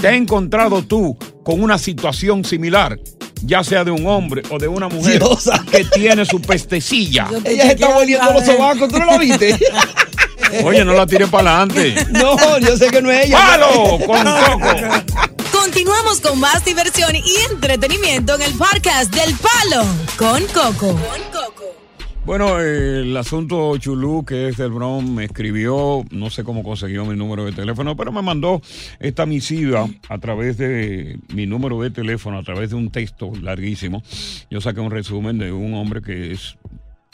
¿te 0.00 0.08
has 0.08 0.14
encontrado 0.14 0.82
tú 0.82 1.16
con 1.42 1.62
una 1.62 1.78
situación 1.78 2.44
similar? 2.44 2.98
Ya 3.42 3.62
sea 3.64 3.84
de 3.84 3.90
un 3.90 4.06
hombre 4.06 4.42
o 4.50 4.58
de 4.58 4.68
una 4.68 4.88
mujer 4.88 5.18
Diosa. 5.18 5.64
que 5.70 5.84
tiene 5.84 6.24
su 6.24 6.40
pestecilla. 6.40 7.28
Ella 7.44 7.64
se 7.64 7.72
está 7.72 7.88
volviendo 7.94 8.32
los 8.32 8.44
sobacos, 8.44 8.88
¿tú 8.88 8.98
no 8.98 9.04
la 9.06 9.18
viste? 9.18 9.58
Oye, 10.64 10.84
no 10.84 10.94
la 10.94 11.06
tires 11.06 11.28
para 11.28 11.62
adelante. 11.62 11.94
no, 12.10 12.58
yo 12.58 12.76
sé 12.76 12.90
que 12.90 13.02
no 13.02 13.10
es 13.10 13.26
ella. 13.26 13.38
¡Palo! 13.38 13.98
Con 14.06 14.24
Coco. 14.24 15.14
Continuamos 15.50 16.20
con 16.20 16.38
más 16.38 16.64
diversión 16.64 17.16
y 17.16 17.22
entretenimiento 17.50 18.34
en 18.34 18.42
el 18.42 18.52
podcast 18.54 19.12
del 19.14 19.34
Palo 19.36 19.84
con 20.16 20.44
Coco. 20.46 20.98
Bueno, 22.24 22.58
el 22.58 23.14
asunto 23.16 23.76
Chulú, 23.76 24.24
que 24.24 24.48
es 24.48 24.56
del 24.56 24.70
Bronx, 24.70 25.10
me 25.10 25.24
escribió, 25.24 26.04
no 26.10 26.30
sé 26.30 26.42
cómo 26.42 26.62
consiguió 26.62 27.04
mi 27.04 27.16
número 27.16 27.44
de 27.44 27.52
teléfono, 27.52 27.96
pero 27.96 28.12
me 28.12 28.22
mandó 28.22 28.62
esta 28.98 29.26
misiva 29.26 29.86
a 30.08 30.18
través 30.18 30.56
de 30.56 31.18
mi 31.34 31.46
número 31.46 31.80
de 31.82 31.90
teléfono, 31.90 32.38
a 32.38 32.42
través 32.42 32.70
de 32.70 32.76
un 32.76 32.90
texto 32.90 33.32
larguísimo. 33.42 34.02
Yo 34.50 34.62
saqué 34.62 34.80
un 34.80 34.90
resumen 34.90 35.38
de 35.38 35.52
un 35.52 35.74
hombre 35.74 36.00
que 36.00 36.32
es 36.32 36.56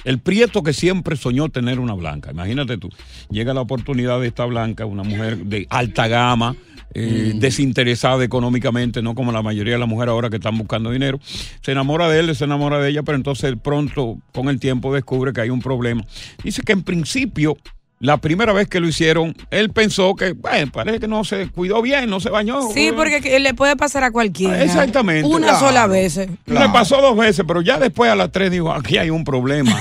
el 0.04 0.18
prieto 0.18 0.62
que 0.62 0.72
siempre 0.72 1.16
soñó 1.16 1.48
tener 1.48 1.78
una 1.78 1.94
blanca. 1.94 2.30
Imagínate 2.30 2.78
tú, 2.78 2.90
llega 3.30 3.54
la 3.54 3.60
oportunidad 3.60 4.20
de 4.20 4.28
esta 4.28 4.44
blanca, 4.44 4.86
una 4.86 5.02
mujer 5.02 5.38
de 5.44 5.66
alta 5.70 6.08
gama, 6.08 6.56
eh, 6.92 7.34
desinteresada 7.36 8.24
económicamente, 8.24 9.00
no 9.00 9.14
como 9.14 9.30
la 9.30 9.42
mayoría 9.42 9.74
de 9.74 9.78
las 9.78 9.88
mujeres 9.88 10.10
ahora 10.10 10.28
que 10.28 10.36
están 10.36 10.58
buscando 10.58 10.90
dinero. 10.90 11.20
Se 11.60 11.72
enamora 11.72 12.08
de 12.08 12.18
él, 12.18 12.34
se 12.34 12.44
enamora 12.44 12.80
de 12.80 12.90
ella, 12.90 13.02
pero 13.04 13.16
entonces 13.16 13.54
pronto, 13.62 14.18
con 14.32 14.48
el 14.48 14.58
tiempo, 14.58 14.92
descubre 14.92 15.32
que 15.32 15.40
hay 15.40 15.50
un 15.50 15.60
problema. 15.60 16.04
Dice 16.42 16.62
que 16.62 16.72
en 16.72 16.82
principio, 16.82 17.56
la 18.00 18.16
primera 18.16 18.54
vez 18.54 18.66
que 18.66 18.80
lo 18.80 18.88
hicieron, 18.88 19.36
él 19.50 19.68
pensó 19.70 20.16
que, 20.16 20.32
bueno, 20.32 20.72
parece 20.72 21.00
que 21.00 21.06
no 21.06 21.22
se 21.22 21.48
cuidó 21.50 21.82
bien, 21.82 22.08
no 22.08 22.18
se 22.18 22.30
bañó. 22.30 22.62
Sí, 22.72 22.92
porque 22.96 23.20
que 23.20 23.38
le 23.40 23.52
puede 23.52 23.76
pasar 23.76 24.04
a 24.04 24.10
cualquiera. 24.10 24.62
Exactamente. 24.64 25.28
Una 25.28 25.48
Claro. 25.48 25.60
sola 25.66 25.86
vez. 25.86 26.16
Le 26.16 26.68
pasó 26.72 27.02
dos 27.02 27.14
veces, 27.14 27.44
pero 27.46 27.60
ya 27.60 27.78
después 27.78 28.10
a 28.10 28.14
las 28.14 28.32
tres 28.32 28.50
dijo, 28.50 28.72
aquí 28.72 28.96
hay 28.96 29.10
un 29.10 29.22
problema. 29.22 29.78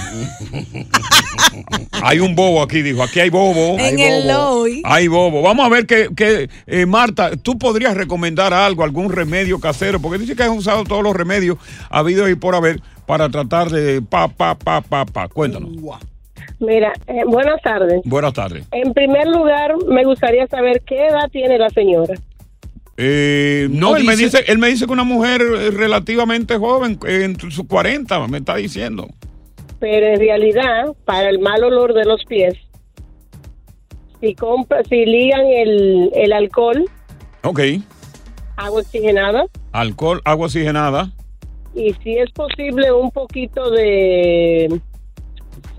hay 2.04 2.20
un 2.20 2.36
bobo 2.36 2.62
aquí, 2.62 2.82
dijo, 2.82 3.02
aquí 3.04 3.22
hay 3.22 3.30
bobo. 3.30 3.80
En 3.80 3.98
hay 3.98 4.02
el 4.02 4.24
bobo. 4.28 4.58
Loy. 4.64 4.82
Hay 4.84 5.08
bobo. 5.08 5.42
Vamos 5.42 5.66
a 5.66 5.70
ver 5.70 5.86
que, 5.86 6.10
que, 6.14 6.50
eh, 6.68 6.86
Marta, 6.86 7.38
tú 7.38 7.58
podrías 7.58 7.96
recomendar 7.96 8.54
algo, 8.54 8.84
algún 8.84 9.14
remedio 9.14 9.62
casero, 9.62 10.02
porque 10.02 10.18
dice 10.18 10.36
que 10.36 10.44
has 10.44 10.50
usado 10.50 10.84
todos 10.84 11.04
los 11.04 11.16
remedios 11.16 11.58
habidos 11.90 12.30
y 12.30 12.36
por 12.36 12.54
haber 12.54 12.82
para 13.06 13.30
tratar 13.30 13.70
de 13.70 14.02
pa, 14.02 14.28
pa, 14.28 14.56
pa, 14.56 14.82
pa, 14.82 15.06
pa. 15.06 15.30
Cuéntanos. 15.30 15.70
Mira, 16.60 16.94
eh, 17.08 17.24
buenas 17.26 17.62
tardes. 17.62 18.02
Buenas 18.06 18.34
tardes. 18.34 18.66
En 18.72 18.94
primer 18.94 19.28
lugar, 19.28 19.76
me 19.88 20.04
gustaría 20.04 20.46
saber 20.48 20.82
qué 20.86 21.08
edad 21.08 21.30
tiene 21.32 21.58
la 21.58 21.70
señora. 21.70 22.16
Eh, 22.98 23.68
no, 23.72 23.92
No 23.92 23.96
él, 23.98 24.04
me 24.04 24.16
dice- 24.18 24.44
él 24.48 24.58
me 24.58 24.68
dice 24.68 24.86
que 24.86 24.92
una 24.92 25.06
mujer 25.06 25.42
eh, 25.42 25.72
relativamente 25.72 26.58
joven, 26.58 27.00
entre 27.08 27.50
sus 27.52 27.66
40, 27.66 28.28
me 28.28 28.40
está 28.40 28.56
diciendo. 28.58 29.08
Pero 29.80 30.08
en 30.08 30.20
realidad, 30.20 30.88
para 31.06 31.30
el 31.30 31.40
mal 31.40 31.64
olor 31.64 31.94
de 31.94 32.04
los 32.04 32.26
pies, 32.26 32.56
si 34.20 34.36
compra, 34.36 34.84
si 34.84 35.06
ligan 35.06 35.46
el, 35.48 36.12
el 36.14 36.34
alcohol, 36.34 36.84
Ok. 37.44 37.62
agua 38.58 38.82
oxigenada, 38.82 39.46
Alcohol, 39.72 40.20
agua 40.26 40.48
oxigenada. 40.48 41.10
y 41.74 41.94
si 42.04 42.18
es 42.18 42.30
posible 42.32 42.92
un 42.92 43.12
poquito 43.12 43.72
de 43.72 44.82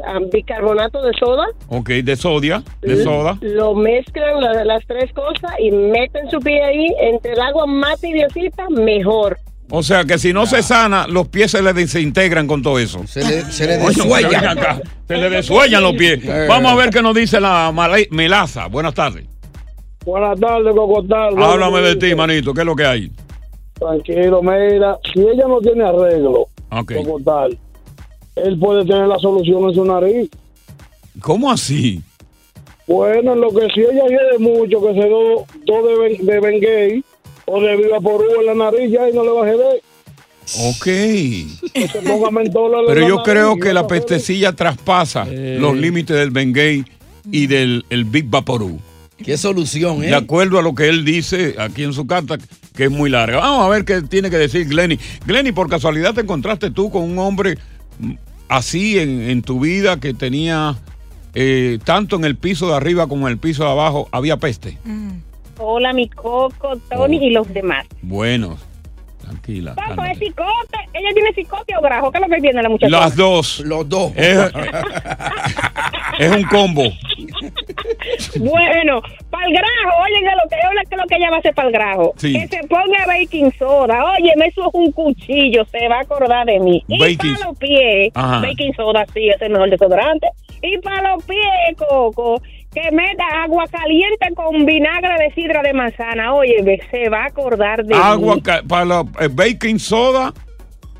ah, 0.07 0.19
bicarbonato 0.33 1.03
de 1.03 1.13
soda, 1.19 1.47
Ok, 1.69 1.89
de 1.91 2.17
sodia, 2.17 2.63
de 2.83 3.03
soda. 3.03 3.37
lo 3.41 3.75
mezclan 3.75 4.41
la- 4.41 4.65
las 4.65 4.85
tres 4.87 5.13
cosas 5.13 5.53
y 5.59 5.71
meten 5.71 6.31
su 6.31 6.39
pie 6.41 6.63
ahí, 6.63 6.87
entre 7.01 7.33
el 7.33 7.41
agua 7.41 7.67
más 7.67 8.01
tibiecita, 8.01 8.69
mejor. 8.71 9.39
O 9.73 9.83
sea 9.85 10.03
que 10.05 10.19
si 10.19 10.33
no 10.33 10.47
se 10.47 10.63
sana, 10.65 11.07
los 11.07 11.29
pies 11.29 11.53
se 11.53 11.63
le 11.63 11.73
desintegran 11.73 12.49
con 12.49 12.61
todo 12.61 12.79
eso. 12.81 13.07
Se 13.07 13.21
le, 13.21 13.43
se 13.53 13.67
le 13.69 13.79
desuellan. 13.79 14.59
Se 15.07 15.17
le 15.17 15.31
desuellan 15.31 15.83
los 15.83 15.93
pies. 15.95 16.25
Eh. 16.25 16.47
Vamos 16.49 16.73
a 16.73 16.75
ver 16.75 16.91
qué 16.91 17.01
nos 17.03 17.15
dice 17.15 17.41
la 17.41 17.73
melaza. 18.11 18.67
Buenas 18.67 18.95
tardes. 18.95 19.27
Buenas 20.05 20.41
tardes, 20.41 20.75
Cocotal. 20.75 21.41
Háblame 21.41 21.83
de 21.83 21.97
ti, 21.97 22.15
manito. 22.17 22.53
¿Qué 22.53 22.63
es 22.63 22.67
lo 22.67 22.75
que 22.75 22.85
hay? 22.85 23.13
Tranquilo, 23.79 24.43
mira, 24.43 24.99
si 25.15 25.21
ella 25.21 25.47
no 25.47 25.59
tiene 25.61 25.85
arreglo, 25.85 26.49
Ok. 26.71 26.93
Cocotal, 26.97 27.57
él 28.45 28.59
puede 28.59 28.85
tener 28.85 29.07
la 29.07 29.19
solución 29.19 29.69
en 29.69 29.75
su 29.75 29.85
nariz. 29.85 30.29
¿Cómo 31.21 31.51
así? 31.51 32.01
Bueno, 32.87 33.35
en 33.35 33.41
lo 33.41 33.51
que 33.51 33.69
si 33.75 33.81
ella 33.81 34.05
quiere 34.07 34.39
mucho, 34.39 34.81
que 34.83 34.95
se 34.95 35.09
do 35.09 35.47
dos 35.67 35.87
de, 35.87 35.97
Ben- 35.99 36.27
de 36.27 36.41
Bengay 36.41 37.05
o 37.47 37.61
de 37.61 37.77
Viva 37.77 38.01
por 38.01 38.25
en 38.39 38.47
la 38.47 38.55
nariz 38.55 38.91
ya 38.91 39.09
y 39.09 39.13
no 39.13 39.23
le 39.23 39.31
baje 39.31 39.53
de. 39.57 39.83
Ok. 40.69 40.85
Que 41.73 41.89
se 41.89 42.03
ponga 42.03 42.31
mentol 42.31 42.73
en 42.81 42.87
Pero 42.87 43.07
yo 43.07 43.23
creo 43.23 43.57
que 43.57 43.73
la 43.73 43.87
pestecilla 43.87 44.53
traspasa 44.53 45.25
los 45.27 45.77
límites 45.77 46.17
del 46.17 46.31
Bengay 46.31 46.85
y 47.31 47.47
del 47.47 47.85
el 47.91 48.05
Big 48.05 48.27
Vaporú. 48.29 48.81
Qué 49.25 49.37
solución, 49.37 50.03
¿eh? 50.03 50.09
De 50.09 50.15
acuerdo 50.17 50.59
a 50.59 50.63
lo 50.63 50.75
que 50.75 50.89
él 50.89 51.05
dice 51.05 51.55
aquí 51.59 51.85
en 51.85 51.93
su 51.93 52.07
carta, 52.07 52.39
que 52.75 52.85
es 52.85 52.91
muy 52.91 53.11
larga. 53.11 53.37
Vamos 53.39 53.67
a 53.67 53.69
ver 53.69 53.85
qué 53.85 54.01
tiene 54.03 54.31
que 54.31 54.39
decir 54.39 54.67
Glenny. 54.67 54.99
Glenny, 55.27 55.53
por 55.53 55.69
casualidad 55.69 56.15
te 56.15 56.23
encontraste 56.23 56.71
tú 56.71 56.91
con 56.91 57.03
un 57.03 57.19
hombre 57.19 57.59
así 58.51 58.99
en, 58.99 59.23
en 59.23 59.41
tu 59.43 59.61
vida 59.61 59.99
que 59.99 60.13
tenía 60.13 60.77
eh, 61.35 61.79
tanto 61.85 62.17
en 62.17 62.25
el 62.25 62.37
piso 62.37 62.69
de 62.69 62.75
arriba 62.77 63.07
como 63.07 63.29
en 63.29 63.33
el 63.33 63.39
piso 63.39 63.65
de 63.65 63.71
abajo, 63.71 64.09
había 64.13 64.37
peste. 64.37 64.77
Hola, 65.59 65.93
mi 65.93 66.09
Coco, 66.09 66.77
Tony 66.91 67.25
y 67.25 67.31
los 67.31 67.49
demás. 67.55 67.87
Bueno, 68.03 68.59
tranquila. 69.31 69.75
Cálmate. 69.77 70.13
¿es 70.13 70.19
cicote? 70.19 70.79
¿Ella 70.93 71.09
tiene 71.15 71.33
cicote 71.33 71.77
o 71.77 71.81
grajo? 71.81 72.11
¿Qué 72.13 72.19
es 72.19 72.29
lo 72.29 72.35
que 72.35 72.41
tiene 72.41 72.63
la 72.63 72.69
muchacha? 72.69 72.91
Las 72.91 73.17
dos. 73.17 73.61
Los 73.61 73.89
dos. 73.89 74.13
Es, 74.17 74.39
es 76.19 76.31
un 76.37 76.43
combo. 76.45 76.83
Bueno, 78.39 79.01
para 79.31 79.47
el 79.47 79.53
grajo, 79.53 80.03
oye, 80.03 80.21
lo 80.23 80.49
que, 80.49 80.57
que 80.91 80.97
lo 80.97 81.05
que 81.07 81.17
ella 81.17 81.31
va 81.31 81.37
a 81.37 81.39
hacer 81.39 81.55
para 81.55 81.69
el 81.69 81.75
grajo. 81.75 82.13
Sí. 82.17 82.33
Que 82.33 82.49
se 82.49 82.67
ponga 82.69 83.07
baking 83.07 83.53
soda. 83.59 84.05
Oye, 84.19 84.33
eso 84.47 84.63
es 84.69 84.75
un 84.75 84.93
cuchillo, 84.93 85.65
se 85.67 85.89
va 85.89 85.99
a 85.99 86.01
acordar 86.03 86.47
de 86.47 86.59
mí. 86.61 86.83
Y 86.89 86.99
Baking- 86.99 87.35
para 87.35 87.49
los 87.49 87.59
pies, 87.59 88.13
Ajá. 88.15 88.41
baking 88.41 88.75
soda, 88.75 89.07
sí, 89.15 89.29
es 89.29 89.41
el 89.41 89.51
mejor 89.53 89.71
desodorante. 89.71 90.29
Y 90.63 90.77
para 90.79 91.15
los 91.15 91.25
pies, 91.25 91.77
Coco, 91.79 92.43
que 92.73 92.91
meta 92.93 93.25
agua 93.45 93.65
caliente 93.71 94.29
con 94.37 94.65
vinagre 94.65 95.15
de 95.25 95.35
sidra 95.35 95.63
de 95.63 95.73
manzana. 95.73 96.35
Oye, 96.35 96.81
se 96.91 97.09
va 97.09 97.25
a 97.25 97.27
acordar 97.27 97.85
de 97.85 97.95
Agua 97.95 98.37
mí. 98.37 98.43
para 98.69 98.85
la, 98.85 99.05
eh, 99.21 99.29
baking 99.31 99.79
soda 99.79 100.33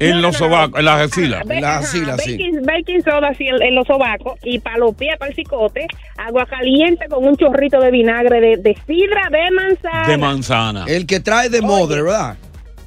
en 0.01 0.23
los 0.23 0.37
sobacos, 0.37 0.79
en 0.79 0.85
las 0.87 1.01
axilas. 1.03 1.47
Ve- 1.47 1.59
ajá, 1.59 1.83
baking, 2.17 2.63
baking 2.65 3.03
soda 3.03 3.29
así 3.29 3.47
en, 3.47 3.63
en 3.63 3.75
los 3.75 3.87
sobacos 3.87 4.39
y 4.43 4.59
para 4.59 4.79
los 4.79 4.95
pies, 4.97 5.15
para 5.19 5.29
el 5.31 5.37
cicote, 5.37 5.87
agua 6.17 6.47
caliente 6.47 7.07
con 7.09 7.25
un 7.25 7.37
chorrito 7.37 7.79
de 7.81 7.91
vinagre 7.91 8.41
de, 8.41 8.57
de 8.57 8.77
sidra 8.87 9.29
de 9.31 9.51
manzana. 9.51 10.09
De 10.09 10.17
manzana. 10.17 10.85
El 10.89 11.07
que 11.07 11.21
trae 11.21 11.51
de 11.51 11.61
Mother, 11.61 12.03
¿verdad? 12.03 12.37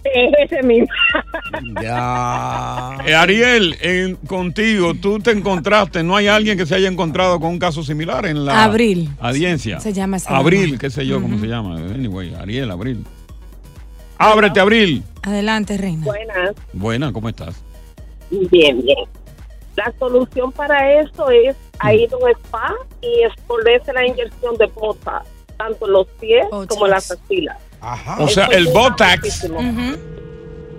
Es 0.06 0.34
ese 0.52 0.64
mismo. 0.64 0.88
Ya. 1.82 2.98
Eh, 3.06 3.16
Ariel, 3.16 3.76
en- 3.82 4.16
contigo, 4.18 4.94
tú 4.96 5.20
te 5.20 5.32
encontraste, 5.32 6.04
no 6.04 6.16
hay 6.16 6.28
alguien 6.28 6.58
que 6.58 6.66
se 6.66 6.76
haya 6.76 6.88
encontrado 6.88 7.40
con 7.40 7.52
un 7.52 7.60
caso 7.60 7.84
similar 7.84 8.26
en 8.26 8.46
la 8.46 8.64
Abril. 8.64 9.10
audiencia. 9.20 9.80
Se 9.80 9.94
llama 9.94 10.18
Abril, 10.28 10.78
qué 10.80 10.90
sé 10.90 11.06
yo, 11.06 11.22
cómo 11.22 11.40
se 11.40 11.48
llama. 11.48 11.78
Anyway, 11.78 12.34
Ariel, 12.36 12.72
Abril. 12.72 13.06
Ábrete, 14.18 14.60
Abril. 14.60 15.04
Adelante, 15.24 15.78
reina. 15.78 16.04
Buenas. 16.06 16.52
Buena, 16.74 17.12
¿cómo 17.14 17.30
estás? 17.30 17.56
Bien, 18.30 18.82
bien. 18.84 18.98
La 19.76 19.92
solución 19.98 20.52
para 20.52 21.00
eso 21.02 21.30
es 21.32 21.56
a 21.80 21.94
ir 21.94 22.10
a 22.14 22.18
un 22.18 22.30
spa 22.30 22.74
y 23.02 23.24
exponerse 23.24 23.92
la 23.94 24.06
inyección 24.06 24.56
de 24.58 24.68
Botox, 24.68 25.26
tanto 25.58 25.88
en 25.88 25.94
los 25.94 26.08
pies 26.20 26.46
como 26.68 26.86
en 26.86 26.92
las 26.92 27.10
axilas. 27.12 27.58
O 28.20 28.28
sea, 28.28 28.46
el 28.46 28.68
ayuda 28.68 29.16
muchísimo. 29.18 29.60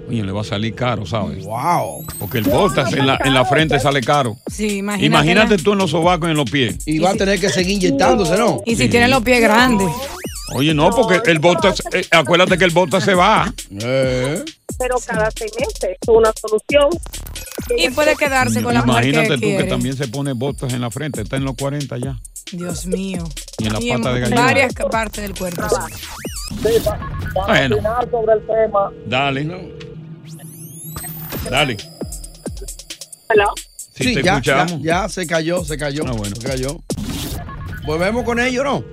Oye, 0.09 0.23
le 0.23 0.33
va 0.33 0.43
a 0.43 0.45
salir 0.45 0.75
caro, 0.75 1.07
¿sabes? 1.07 1.45
Wow. 1.45 2.05
Porque 2.19 2.39
el 2.39 2.45
Botox 2.45 2.93
en 2.93 3.07
la, 3.07 3.19
en 3.25 3.33
la 3.33 3.45
frente 3.45 3.81
sale 3.81 4.03
caro. 4.03 4.37
Sí, 4.51 4.79
imagínate. 4.79 5.07
Imagínate 5.07 5.57
tú 5.63 5.73
en 5.73 5.79
los 5.79 5.91
sobacos 5.91 6.29
y 6.29 6.33
en 6.33 6.37
los 6.37 6.51
pies. 6.51 6.77
Y 6.87 6.99
va 6.99 7.11
a 7.11 7.15
tener 7.15 7.41
que 7.41 7.49
seguir 7.49 7.77
inyectándose, 7.77 8.37
¿no? 8.37 8.61
Y 8.67 8.77
si 8.77 8.89
tienen 8.89 9.11
los 9.11 9.23
pies 9.23 9.41
grandes. 9.41 9.89
Oye, 10.55 10.75
no, 10.75 10.91
porque 10.91 11.21
el 11.31 11.39
Botox, 11.39 11.83
eh, 11.93 12.07
acuérdate 12.11 12.59
que 12.59 12.65
el 12.65 12.71
Botox 12.71 13.05
se 13.05 13.15
va. 13.15 13.53
Pero 13.71 14.97
cada 15.07 15.31
seis 15.31 15.53
meses 15.59 15.97
es 16.01 16.09
una 16.09 16.33
solución. 16.39 16.91
Y 17.77 17.89
puede 17.91 18.15
quedarse 18.17 18.63
con 18.63 18.75
la 18.75 18.85
mujer 18.85 19.05
que 19.05 19.11
Imagínate 19.11 19.41
tú 19.41 19.63
que 19.63 19.65
también 19.65 19.97
se 19.97 20.09
pone 20.09 20.33
Botox 20.33 20.73
en 20.75 20.83
la 20.83 20.91
frente, 20.91 21.23
está 21.23 21.37
en 21.37 21.45
los 21.45 21.55
40 21.57 21.97
ya. 21.99 22.19
Dios 22.53 22.87
mío. 22.87 23.25
Y 23.59 23.67
en 23.67 23.73
la 23.73 23.81
Y 23.83 23.91
pata 23.93 24.13
de 24.15 24.21
gallina. 24.21 24.41
varias 24.43 24.75
partes 24.91 25.23
del 25.23 25.35
cuerpo. 25.37 25.63
sí. 25.69 26.07
Para 27.35 27.47
Bueno. 27.47 27.77
opinar 27.77 28.11
sobre 28.11 28.33
el 28.35 28.47
tema, 28.47 28.91
Dale. 29.07 29.71
Dale. 31.51 31.77
¿Hello? 33.29 33.47
Sí, 33.97 34.15
te 34.15 34.23
ya, 34.23 34.33
escuchamos. 34.35 34.73
ya, 34.83 35.03
ya, 35.03 35.09
se 35.09 35.27
cayó, 35.27 35.65
se 35.65 35.77
cayó. 35.79 36.05
Ah, 36.07 36.13
bueno. 36.13 36.35
Se 36.37 36.47
cayó. 36.47 36.81
Volvemos 37.87 38.25
con 38.25 38.39
ellos, 38.41 38.65
¿no? 38.65 38.85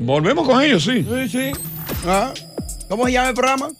Volvemos 0.00 0.46
con 0.46 0.62
ellos, 0.62 0.82
sí. 0.84 1.04
Sí, 1.08 1.28
sí. 1.28 1.52
Ah, 2.06 2.32
¿Cómo 2.88 3.06
se 3.06 3.12
llama 3.12 3.28
el 3.30 3.34
programa? 3.34 3.70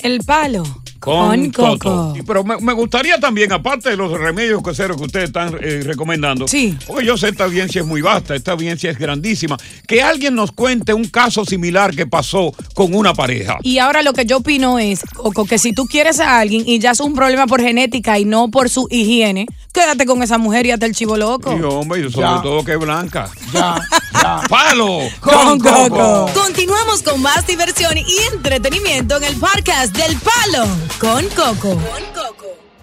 El 0.00 0.20
palo 0.24 0.62
Con 1.00 1.50
con 1.50 1.78
coco. 1.78 1.78
Coco. 1.78 2.14
Y- 2.18 2.22
Pero 2.22 2.44
me, 2.44 2.56
me 2.58 2.72
gustaría 2.72 3.18
también, 3.18 3.52
aparte 3.52 3.90
de 3.90 3.96
los 3.96 4.10
remedios 4.18 4.62
caseros 4.62 4.96
que 4.96 5.04
ustedes 5.04 5.26
están 5.26 5.56
eh, 5.60 5.82
recomendando, 5.84 6.48
Sí. 6.48 6.76
porque 6.86 7.04
yo 7.06 7.16
sé 7.16 7.28
esta 7.28 7.44
audiencia 7.44 7.80
es 7.82 7.86
muy 7.86 8.00
vasta, 8.02 8.34
esta 8.34 8.52
audiencia 8.52 8.90
es 8.90 8.98
grandísima, 8.98 9.56
que 9.86 10.02
alguien 10.02 10.34
nos 10.34 10.52
cuente 10.52 10.92
un 10.94 11.04
caso 11.08 11.44
similar 11.44 11.94
que 11.94 12.06
pasó 12.06 12.52
con 12.74 12.94
una 12.94 13.14
pareja. 13.14 13.58
Y 13.62 13.78
ahora 13.78 14.02
lo 14.02 14.12
que 14.12 14.24
yo 14.26 14.38
opino 14.38 14.78
es, 14.78 15.00
Coco, 15.14 15.44
que 15.46 15.58
si 15.58 15.72
tú 15.72 15.86
quieres 15.86 16.20
a 16.20 16.38
alguien 16.38 16.62
y 16.66 16.78
ya 16.78 16.92
es 16.92 17.00
un 17.00 17.14
problema 17.14 17.46
por 17.46 17.60
genética 17.60 18.18
y 18.18 18.24
no 18.24 18.48
por 18.50 18.68
su 18.68 18.86
higiene, 18.90 19.46
quédate 19.72 20.06
con 20.06 20.22
esa 20.22 20.38
mujer 20.38 20.66
y 20.66 20.70
hasta 20.70 20.86
el 20.86 20.94
chivo 20.94 21.16
loco. 21.16 21.56
Y 21.56 21.62
hombre, 21.62 22.00
y 22.00 22.10
sobre 22.10 22.26
Ya. 22.26 22.42
todo 22.42 22.64
que 22.64 22.72
es 22.72 22.78
blanca. 22.78 23.28
Ya, 23.52 23.80
ya. 24.12 24.40
¡Palo! 24.48 24.98
Con 25.20 25.58
Coco. 25.60 26.30
Continuamos 26.34 27.02
con 27.02 27.20
más 27.22 27.46
diversión 27.46 27.96
y 27.98 28.04
entretenimiento 28.34 29.16
en 29.18 29.24
el 29.24 29.36
podcast 29.36 29.96
del 29.96 30.16
Palo 30.16 30.66
con 30.98 31.24
Coco. 31.28 31.78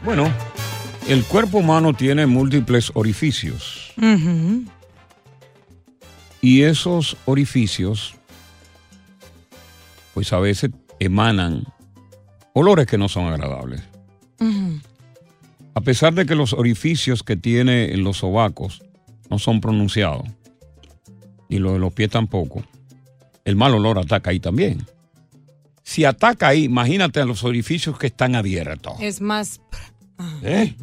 Bueno, 0.04 0.32
el 1.08 1.24
cuerpo 1.24 1.60
humano 1.60 1.94
tiene 1.94 2.26
múltiples 2.26 2.92
orificios. 2.94 3.94
Y 6.42 6.64
esos 6.64 7.18
orificios, 7.26 8.16
pues 10.14 10.34
a 10.34 10.40
veces 10.40 10.72
emanan 11.00 11.64
olores 12.54 12.86
que 12.86 12.98
no 12.98 13.08
son 13.08 13.26
agradables. 13.26 13.82
A 15.76 15.82
pesar 15.82 16.14
de 16.14 16.26
que 16.26 16.36
los 16.36 16.54
orificios 16.54 17.24
que 17.24 17.36
tiene 17.36 17.94
en 17.94 18.04
los 18.04 18.18
sobacos 18.18 18.84
no 19.30 19.40
son 19.40 19.62
pronunciados, 19.62 20.28
y 21.50 21.60
lo 21.60 21.74
de 21.74 21.80
los 21.80 21.94
pies 21.94 22.10
tampoco, 22.10 22.64
el 23.46 23.56
mal 23.56 23.74
olor 23.74 23.98
ataca 23.98 24.30
ahí 24.30 24.40
también. 24.40 24.86
Si 25.84 26.06
ataca 26.06 26.48
ahí, 26.48 26.64
imagínate 26.64 27.20
a 27.20 27.26
los 27.26 27.44
orificios 27.44 27.98
que 28.00 28.08
están 28.08 28.36
abiertos. 28.36 28.94
Es 29.00 29.20
más. 29.22 29.60
¿Eh? 30.42 30.74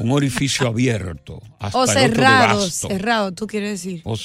Un 0.00 0.10
orificio 0.12 0.66
abierto. 0.68 1.40
Hasta 1.58 1.78
O 1.78 1.86
debasto. 1.86 2.88
Cerrado, 2.88 3.32
tú 3.32 3.46
quieres 3.46 3.82
decir. 3.82 4.02
O 4.04 4.16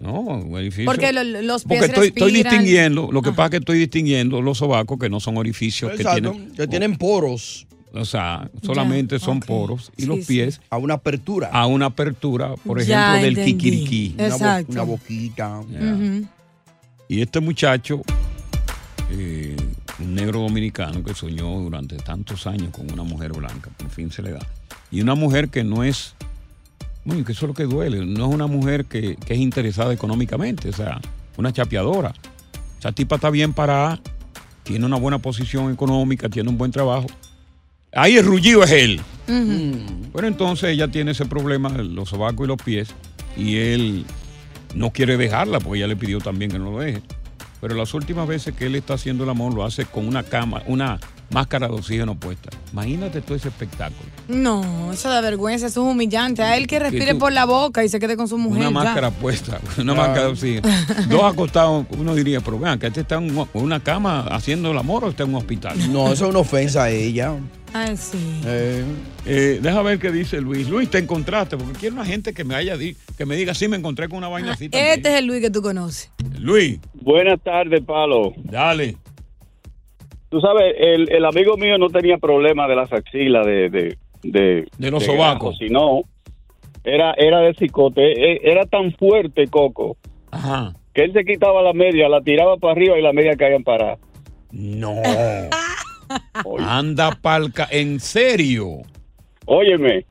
no, 0.00 0.20
un 0.20 0.54
orificio. 0.54 0.86
Porque 0.86 1.12
lo- 1.12 1.22
los 1.22 1.64
pies 1.64 1.80
Porque 1.86 2.06
estoy, 2.08 2.32
distinguiendo, 2.32 3.10
lo 3.12 3.22
que 3.22 3.30
pasa 3.30 3.44
es 3.44 3.50
que 3.52 3.56
estoy 3.58 3.78
distinguiendo 3.78 4.42
los 4.42 4.58
sobacos 4.58 4.98
que 4.98 5.08
no 5.08 5.20
son 5.20 5.36
orificios 5.36 5.92
Exacto, 5.92 6.14
que 6.14 6.20
tienen. 6.38 6.52
que 6.54 6.66
tienen 6.66 6.96
poros. 6.96 7.66
O 7.94 8.04
sea, 8.04 8.50
solamente 8.62 9.18
son 9.20 9.38
poros. 9.40 9.92
Y 9.96 10.02
Sí, 10.02 10.08
los 10.08 10.18
sí. 10.20 10.24
pies. 10.34 10.60
A 10.70 10.78
una 10.78 10.94
apertura. 10.94 11.50
A 11.52 11.66
una 11.66 11.86
apertura, 11.86 12.54
por 12.66 12.82
Ya 12.82 13.16
ejemplo, 13.18 13.40
del 13.42 13.44
kikiriki. 13.46 14.14
Una, 14.18 14.28
bo- 14.28 14.34
Exacto. 14.34 14.72
una 14.72 14.82
boquita. 14.82 15.60
Y 17.08 17.20
este 17.20 17.38
muchacho, 17.40 18.02
eh, 19.10 19.56
un 20.00 20.14
negro 20.14 20.40
dominicano 20.40 21.04
que 21.04 21.14
soñó 21.14 21.48
durante 21.60 21.96
tantos 21.96 22.46
años 22.46 22.70
con 22.70 22.90
una 22.90 23.04
mujer 23.04 23.32
blanca, 23.32 23.70
por 23.76 23.90
fin 23.90 24.10
se 24.10 24.22
le 24.22 24.32
da. 24.32 24.40
Y 24.90 25.00
una 25.00 25.14
mujer 25.14 25.48
que 25.50 25.62
no 25.64 25.84
es, 25.84 26.14
bueno, 27.04 27.24
que 27.24 27.32
eso 27.32 27.44
es 27.46 27.48
lo 27.48 27.54
que 27.54 27.64
duele, 27.64 28.04
no 28.04 28.28
es 28.28 28.34
una 28.34 28.46
mujer 28.46 28.86
que, 28.86 29.16
que 29.16 29.34
es 29.34 29.40
interesada 29.40 29.92
económicamente, 29.92 30.68
o 30.68 30.72
sea, 30.72 31.00
una 31.36 31.52
chapeadora. 31.52 32.12
Esa 32.78 32.92
tipa 32.92 33.16
está 33.16 33.30
bien 33.30 33.52
parada, 33.52 34.00
tiene 34.62 34.84
una 34.86 34.96
buena 34.96 35.18
posición 35.18 35.72
económica, 35.72 36.28
tiene 36.28 36.48
un 36.48 36.58
buen 36.58 36.70
trabajo. 36.72 37.06
Ahí 37.94 38.16
el 38.16 38.24
rullido 38.24 38.62
es 38.64 38.72
él. 38.72 39.00
Pero 39.26 40.26
entonces 40.26 40.70
ella 40.70 40.88
tiene 40.88 41.12
ese 41.12 41.24
problema, 41.26 41.70
los 41.70 42.10
sobacos 42.10 42.44
y 42.44 42.48
los 42.48 42.62
pies, 42.62 42.94
y 43.36 43.56
él 43.56 44.04
no 44.74 44.90
quiere 44.90 45.16
dejarla 45.16 45.60
porque 45.60 45.78
ella 45.78 45.88
le 45.88 45.96
pidió 45.96 46.18
también 46.18 46.50
que 46.50 46.58
no 46.58 46.70
lo 46.70 46.80
deje. 46.80 47.02
Pero 47.60 47.74
las 47.74 47.94
últimas 47.94 48.28
veces 48.28 48.54
que 48.54 48.66
él 48.66 48.74
está 48.74 48.94
haciendo 48.94 49.24
el 49.24 49.30
amor 49.30 49.54
lo 49.54 49.64
hace 49.64 49.86
con 49.86 50.06
una 50.06 50.22
cama, 50.22 50.62
una 50.66 51.00
máscara 51.30 51.68
de 51.68 51.74
oxígeno 51.74 52.14
puesta. 52.14 52.50
Imagínate 52.72 53.20
todo 53.20 53.34
ese 53.36 53.48
espectáculo. 53.48 54.08
No, 54.28 54.92
eso 54.92 55.08
da 55.08 55.20
vergüenza, 55.20 55.66
eso 55.66 55.84
es 55.86 55.92
humillante. 55.92 56.42
A 56.42 56.56
él 56.56 56.66
que 56.66 56.78
respire 56.78 57.12
tú- 57.12 57.18
por 57.18 57.32
la 57.32 57.44
boca 57.44 57.84
y 57.84 57.88
se 57.88 57.98
quede 58.00 58.16
con 58.16 58.28
su 58.28 58.38
mujer. 58.38 58.60
Una 58.60 58.68
ya. 58.70 58.84
máscara 58.84 59.10
puesta, 59.10 59.60
una 59.78 59.92
Ah. 59.92 59.96
máscara 59.96 60.22
de 60.26 60.32
oxígeno. 60.32 60.68
Dos 61.08 61.24
acostados, 61.24 61.86
uno 61.96 62.14
diría, 62.14 62.40
pero 62.40 62.58
vean, 62.58 62.78
que 62.78 62.86
este 62.86 63.00
está 63.00 63.16
en 63.16 63.36
un- 63.36 63.48
una 63.54 63.80
cama 63.80 64.20
haciendo 64.30 64.70
el 64.70 64.78
amor 64.78 65.04
o 65.04 65.10
está 65.10 65.24
en 65.24 65.30
un 65.30 65.36
hospital. 65.36 65.76
No, 65.92 66.12
eso 66.12 66.24
es 66.24 66.30
una 66.30 66.38
ofensa 66.40 66.84
a 66.84 66.90
ella. 66.90 67.34
Ay, 67.76 67.96
sí. 67.96 68.40
Eh, 68.46 68.84
eh, 69.26 69.58
deja 69.60 69.82
ver 69.82 69.98
qué 69.98 70.12
dice 70.12 70.40
Luis. 70.40 70.68
Luis, 70.68 70.88
te 70.88 70.98
encontraste, 70.98 71.56
porque 71.56 71.72
quiero 71.80 71.96
una 71.96 72.04
gente 72.04 72.32
que 72.32 72.44
me 72.44 72.54
haya 72.54 72.76
di- 72.76 72.96
que 73.18 73.26
me 73.26 73.34
diga, 73.34 73.52
sí, 73.52 73.66
me 73.66 73.76
encontré 73.76 74.08
con 74.08 74.18
una 74.18 74.28
vaina 74.28 74.52
así. 74.52 74.66
Este 74.70 75.08
es 75.12 75.18
el 75.18 75.26
Luis 75.26 75.40
que 75.40 75.50
tú 75.50 75.60
conoces. 75.60 76.08
Luis. 76.38 76.78
Buenas 76.94 77.40
tardes, 77.42 77.82
Palo. 77.84 78.32
Dale. 78.44 78.96
Tú 80.34 80.40
sabes, 80.40 80.74
el, 80.76 81.12
el 81.12 81.24
amigo 81.26 81.56
mío 81.56 81.78
no 81.78 81.90
tenía 81.90 82.18
problema 82.18 82.66
de 82.66 82.74
las 82.74 82.92
axilas, 82.92 83.46
de... 83.46 83.70
De, 83.70 83.96
de, 84.24 84.66
De 84.78 84.90
los 84.90 85.04
grajo, 85.06 85.16
sobacos. 85.16 85.58
sino 85.58 86.00
era, 86.82 87.14
era 87.16 87.38
de 87.38 87.54
cicote. 87.54 88.02
E- 88.32 88.40
Era 88.42 88.66
tan 88.66 88.90
fuerte, 88.94 89.46
Coco, 89.46 89.96
Ajá. 90.32 90.74
que 90.92 91.04
él 91.04 91.12
se 91.12 91.24
quitaba 91.24 91.62
la 91.62 91.72
media, 91.72 92.08
la 92.08 92.20
tiraba 92.20 92.56
para 92.56 92.72
arriba 92.72 92.98
y 92.98 93.02
la 93.02 93.12
media 93.12 93.36
caían 93.36 93.62
para... 93.62 93.96
No. 94.50 94.94
Anda 96.58 97.16
palca, 97.22 97.68
en 97.70 98.00
serio. 98.00 98.78
Óyeme, 99.46 100.04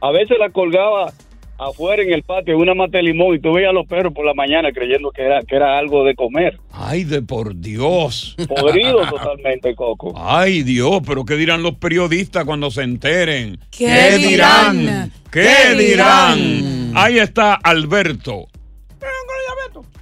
a 0.00 0.10
veces 0.10 0.38
la 0.38 0.48
colgaba 0.48 1.12
afuera 1.58 2.02
en 2.02 2.12
el 2.12 2.22
patio, 2.22 2.58
una 2.58 2.74
mata 2.74 2.98
de 2.98 3.04
limón, 3.04 3.34
y 3.34 3.38
tú 3.40 3.52
veías 3.52 3.70
a 3.70 3.72
los 3.72 3.86
perros 3.86 4.12
por 4.12 4.24
la 4.26 4.34
mañana 4.34 4.70
creyendo 4.72 5.10
que 5.10 5.22
era, 5.22 5.40
que 5.42 5.56
era 5.56 5.78
algo 5.78 6.04
de 6.04 6.14
comer. 6.14 6.58
Ay, 6.72 7.04
de 7.04 7.22
por 7.22 7.56
Dios. 7.56 8.36
Podrido 8.48 9.00
totalmente, 9.08 9.74
Coco. 9.74 10.12
Ay, 10.16 10.62
Dios, 10.62 11.00
pero 11.06 11.24
¿qué 11.24 11.34
dirán 11.36 11.62
los 11.62 11.76
periodistas 11.76 12.44
cuando 12.44 12.70
se 12.70 12.82
enteren? 12.82 13.58
¿Qué 13.70 14.18
dirán? 14.18 15.10
¿Qué, 15.32 15.40
¿Qué 15.70 15.74
dirán? 15.76 16.36
dirán? 16.38 16.92
Ahí 16.94 17.18
está 17.18 17.54
Alberto. 17.54 18.46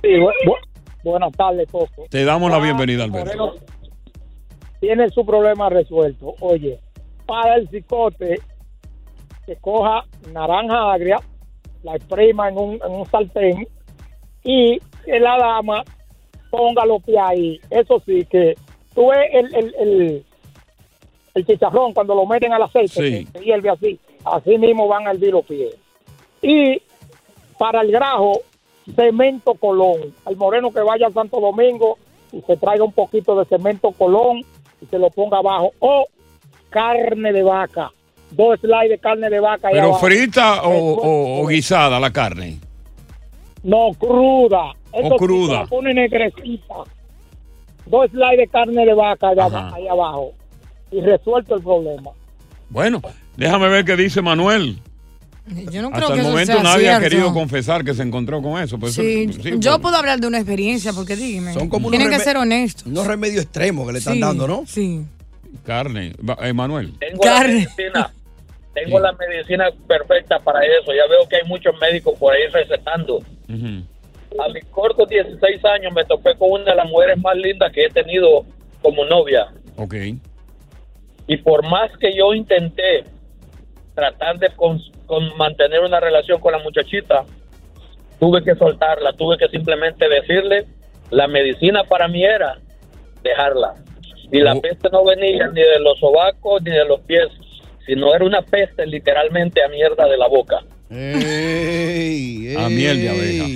Sí, 0.03 0.09
bu- 0.11 0.31
bu- 0.45 0.57
buenas 1.03 1.33
tardes, 1.33 1.67
Coco. 1.71 2.07
Te 2.11 2.25
damos 2.25 2.51
la 2.51 2.59
bienvenida, 2.59 3.05
Alberto. 3.05 3.55
Tiene 4.81 5.09
su 5.11 5.25
problema 5.25 5.71
resuelto. 5.71 6.35
Oye, 6.41 6.79
para 7.27 7.57
el 7.57 7.69
cicote, 7.71 8.39
que 9.47 9.57
coja 9.57 10.05
naranja 10.33 10.93
agria, 10.93 11.17
la 11.85 11.95
exprima 11.97 12.49
en 12.49 12.59
un, 12.59 12.75
en 12.85 12.93
un 12.93 13.07
sartén 13.07 13.69
y 14.43 14.79
que 15.05 15.21
la 15.21 15.37
dama 15.39 15.85
ponga 16.51 16.85
los 16.85 17.03
pies 17.03 17.19
ahí. 17.23 17.61
Eso 17.71 18.03
sí, 18.05 18.25
que 18.27 18.55
tú 18.95 19.09
ves 19.09 19.29
el, 19.33 19.55
el, 19.55 19.75
el, 19.79 20.25
el 21.35 21.47
chicharrón 21.47 21.93
cuando 21.95 22.15
lo 22.15 22.27
meten 22.27 22.53
al 22.53 22.63
aceite, 22.63 22.89
Sí. 22.89 23.27
que 23.27 23.39
se 23.39 23.45
hierve 23.45 23.71
así. 23.71 24.01
Así 24.25 24.57
mismo 24.59 24.89
van 24.89 25.07
a 25.07 25.11
hervir 25.13 25.33
los 25.33 25.45
pies. 25.45 25.75
Y 26.43 26.81
para 27.59 27.83
el 27.83 27.93
grajo, 27.93 28.41
cemento 28.95 29.55
colón. 29.55 30.15
Al 30.25 30.37
moreno 30.37 30.71
que 30.73 30.81
vaya 30.81 31.07
a 31.09 31.11
Santo 31.11 31.41
Domingo 31.41 31.99
y 32.33 32.41
se 32.43 32.57
traiga 32.57 32.85
un 32.85 32.93
poquito 32.93 33.37
de 33.37 33.45
cemento 33.45 33.91
colón 33.93 34.41
y 34.81 34.87
se 34.87 34.99
lo 34.99 35.11
ponga 35.11 35.39
abajo. 35.39 35.73
O 35.81 36.07
carne 36.71 37.33
de 37.33 37.43
vaca. 37.43 37.91
Dos 38.37 38.61
slides 38.61 38.91
de 38.91 38.99
carne 38.99 39.31
de 39.31 39.41
vaca. 39.41 39.69
¿Pero 39.71 39.87
abajo. 39.89 40.07
frita 40.07 40.63
o, 40.63 40.71
o- 40.95 41.43
o 41.43 41.47
guisada 41.47 41.99
la 42.01 42.11
carne? 42.13 42.59
No, 43.63 43.91
cruda. 43.99 44.73
Sí, 44.93 45.09
cruda. 45.19 45.61
la 45.63 45.67
pone 45.67 45.95
negrecita. 45.95 46.75
Dos 47.87 48.11
slides 48.11 48.39
de 48.39 48.49
carne 48.49 48.85
de 48.85 48.95
vaca 48.95 49.29
ahí 49.75 49.87
abajo. 49.89 50.33
Y 50.91 51.01
resuelto 51.01 51.57
el 51.57 51.63
problema. 51.63 52.11
Bueno, 52.71 53.01
déjame 53.37 53.69
ver 53.69 53.85
qué 53.85 53.97
dice 53.97 54.23
Manuel. 54.23 54.79
Yo 55.71 55.83
no 55.83 55.91
creo 55.91 56.05
Hasta 56.05 56.07
que 56.07 56.13
el 56.15 56.21
eso 56.21 56.31
momento 56.31 56.53
sea 56.55 56.63
nadie 56.63 56.91
ha 56.91 57.01
querido 57.01 57.33
confesar 57.35 57.85
que 57.85 57.93
se 57.93 58.03
encontró 58.03 58.41
con 58.41 58.61
eso. 58.63 58.79
pues 58.79 58.95
Sí, 58.95 59.27
eso- 59.29 59.43
sí, 59.43 59.51
yo 59.59 59.79
puedo 59.79 59.97
hablar 59.97 60.19
de 60.19 60.27
una 60.27 60.39
experiencia, 60.39 60.93
porque 60.95 61.17
dígame. 61.17 61.53
Son 61.53 61.69
como 61.69 61.91
Tienen 61.91 62.09
unos 62.09 62.19
que 62.19 62.25
ser 62.25 62.37
honestos. 62.39 62.87
Unos 62.87 63.07
remedios 63.07 63.43
extremos 63.45 63.87
que 63.87 63.93
le 63.93 63.99
están 63.99 64.15
Sí, 64.15 64.21
dando, 64.21 64.49
¿no? 64.49 64.65
Sí. 64.67 65.03
Carne. 65.65 66.15
Va- 66.29 66.39
eh, 66.41 66.53
Manuel. 66.55 66.95
Tengo 66.99 67.23
la 67.25 67.41
medicina, 67.43 68.13
tengo 68.75 68.99
la 69.01 69.13
medicina 69.13 69.71
perfecta 69.87 70.39
para 70.41 70.61
eso. 70.65 70.93
Ya 70.93 71.07
veo 71.09 71.29
que 71.29 71.37
hay 71.37 71.45
muchos 71.45 71.79
médicos 71.81 72.19
por 72.19 72.35
ahí 72.35 72.47
recetando. 72.49 73.21
A 74.39 74.49
mis 74.49 74.65
cortos 74.67 75.09
16 75.09 75.65
años 75.65 75.93
me 75.93 76.05
topé 76.05 76.37
con 76.37 76.51
una 76.51 76.65
de 76.73 76.75
las 76.77 76.87
mujeres 76.89 77.17
más 77.19 77.37
lindas 77.37 77.73
que 77.73 77.85
he 77.85 77.89
tenido 77.91 78.45
como 78.83 79.05
novia. 79.05 79.47
Ok. 79.77 79.95
Y 81.27 81.37
por 81.39 81.63
más 81.69 81.91
que 81.99 82.15
yo 82.15 82.35
intenté 82.35 83.05
tratar 83.95 84.39
de 84.39 84.49
con- 84.51 84.81
con 85.07 85.37
mantener 85.37 85.81
una 85.81 86.01
relación 86.01 86.41
con 86.41 86.53
la 86.53 86.59
muchachita, 86.59 87.25
tuve 88.19 88.43
que 88.43 88.55
soltarla, 88.57 89.13
tuve 89.13 89.39
que 89.39 89.49
simplemente 89.49 90.09
decirle, 90.09 90.67
la 91.11 91.29
medicina 91.29 91.85
para 91.85 92.09
mí 92.09 92.25
era 92.25 92.59
dejarla. 93.23 93.75
Y 94.33 94.41
la 94.41 94.55
peste 94.57 94.89
no 94.91 95.05
venía 95.05 95.47
ni 95.49 95.61
de 95.63 95.79
los 95.79 95.99
sobacos 96.01 96.61
ni 96.63 96.73
de 96.73 96.85
los 96.87 97.01
pies, 97.03 97.29
sino 97.87 98.15
era 98.15 98.25
una 98.25 98.43
peste 98.43 98.87
literalmente 98.87 99.63
a 99.65 99.69
mierda 99.69 100.07
de 100.07 100.17
la 100.17 100.29
boca. 100.29 100.57
A 100.91 102.69
miel 102.69 103.01
de 103.01 103.11
abeja. 103.11 103.47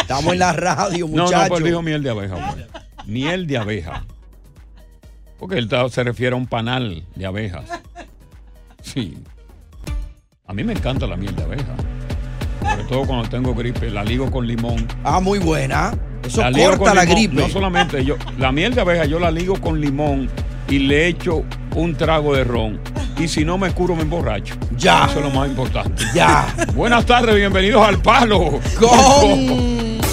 Estamos 0.00 0.32
en 0.32 0.38
la 0.38 0.52
radio, 0.52 1.06
No, 1.08 1.16
no, 1.16 1.22
muchachos. 1.24 1.48
pues 1.48 1.64
dijo 1.64 1.82
miel 1.82 2.02
de 2.02 2.10
abeja. 2.10 2.34
güey. 2.34 2.64
Miel 3.06 3.46
de 3.46 3.58
abeja. 3.58 4.04
Porque 5.38 5.58
él 5.58 5.68
se 5.90 6.02
refiere 6.02 6.32
a 6.34 6.36
un 6.36 6.46
panal 6.46 7.02
de 7.14 7.26
abejas. 7.26 7.64
Sí. 8.82 9.18
A 10.46 10.52
mí 10.54 10.64
me 10.64 10.72
encanta 10.72 11.06
la 11.06 11.16
miel 11.16 11.34
de 11.36 11.42
abeja. 11.42 11.74
Sobre 12.62 12.84
todo 12.84 13.06
cuando 13.06 13.28
tengo 13.28 13.54
gripe, 13.54 13.90
la 13.90 14.02
ligo 14.02 14.30
con 14.30 14.46
limón. 14.46 14.86
Ah, 15.04 15.20
muy 15.20 15.38
buena. 15.38 15.92
Eso 16.24 16.40
La 16.40 16.50
ligo 16.50 16.68
corta 16.70 16.84
con 16.86 16.94
la 16.96 17.04
limón. 17.04 17.16
gripe. 17.16 17.34
No 17.42 17.48
solamente 17.48 18.04
yo, 18.04 18.16
la 18.38 18.50
miel 18.50 18.74
de 18.74 18.80
abeja 18.80 19.04
yo 19.04 19.18
la 19.20 19.30
ligo 19.30 19.60
con 19.60 19.80
limón 19.80 20.28
y 20.68 20.78
le 20.80 21.06
echo 21.08 21.44
un 21.74 21.94
trago 21.96 22.34
de 22.34 22.44
ron. 22.44 22.80
Y 23.18 23.28
si 23.28 23.44
no 23.44 23.56
me 23.58 23.70
curo, 23.72 23.96
me 23.96 24.02
emborracho. 24.02 24.54
Ya. 24.76 25.06
Eso 25.06 25.18
es 25.20 25.24
lo 25.24 25.30
más 25.30 25.48
importante. 25.48 26.04
Ya. 26.14 26.46
Buenas 26.74 27.06
tardes, 27.06 27.34
bienvenidos 27.34 27.86
al 27.86 27.98
Palo. 28.02 28.60
Con- 28.78 29.95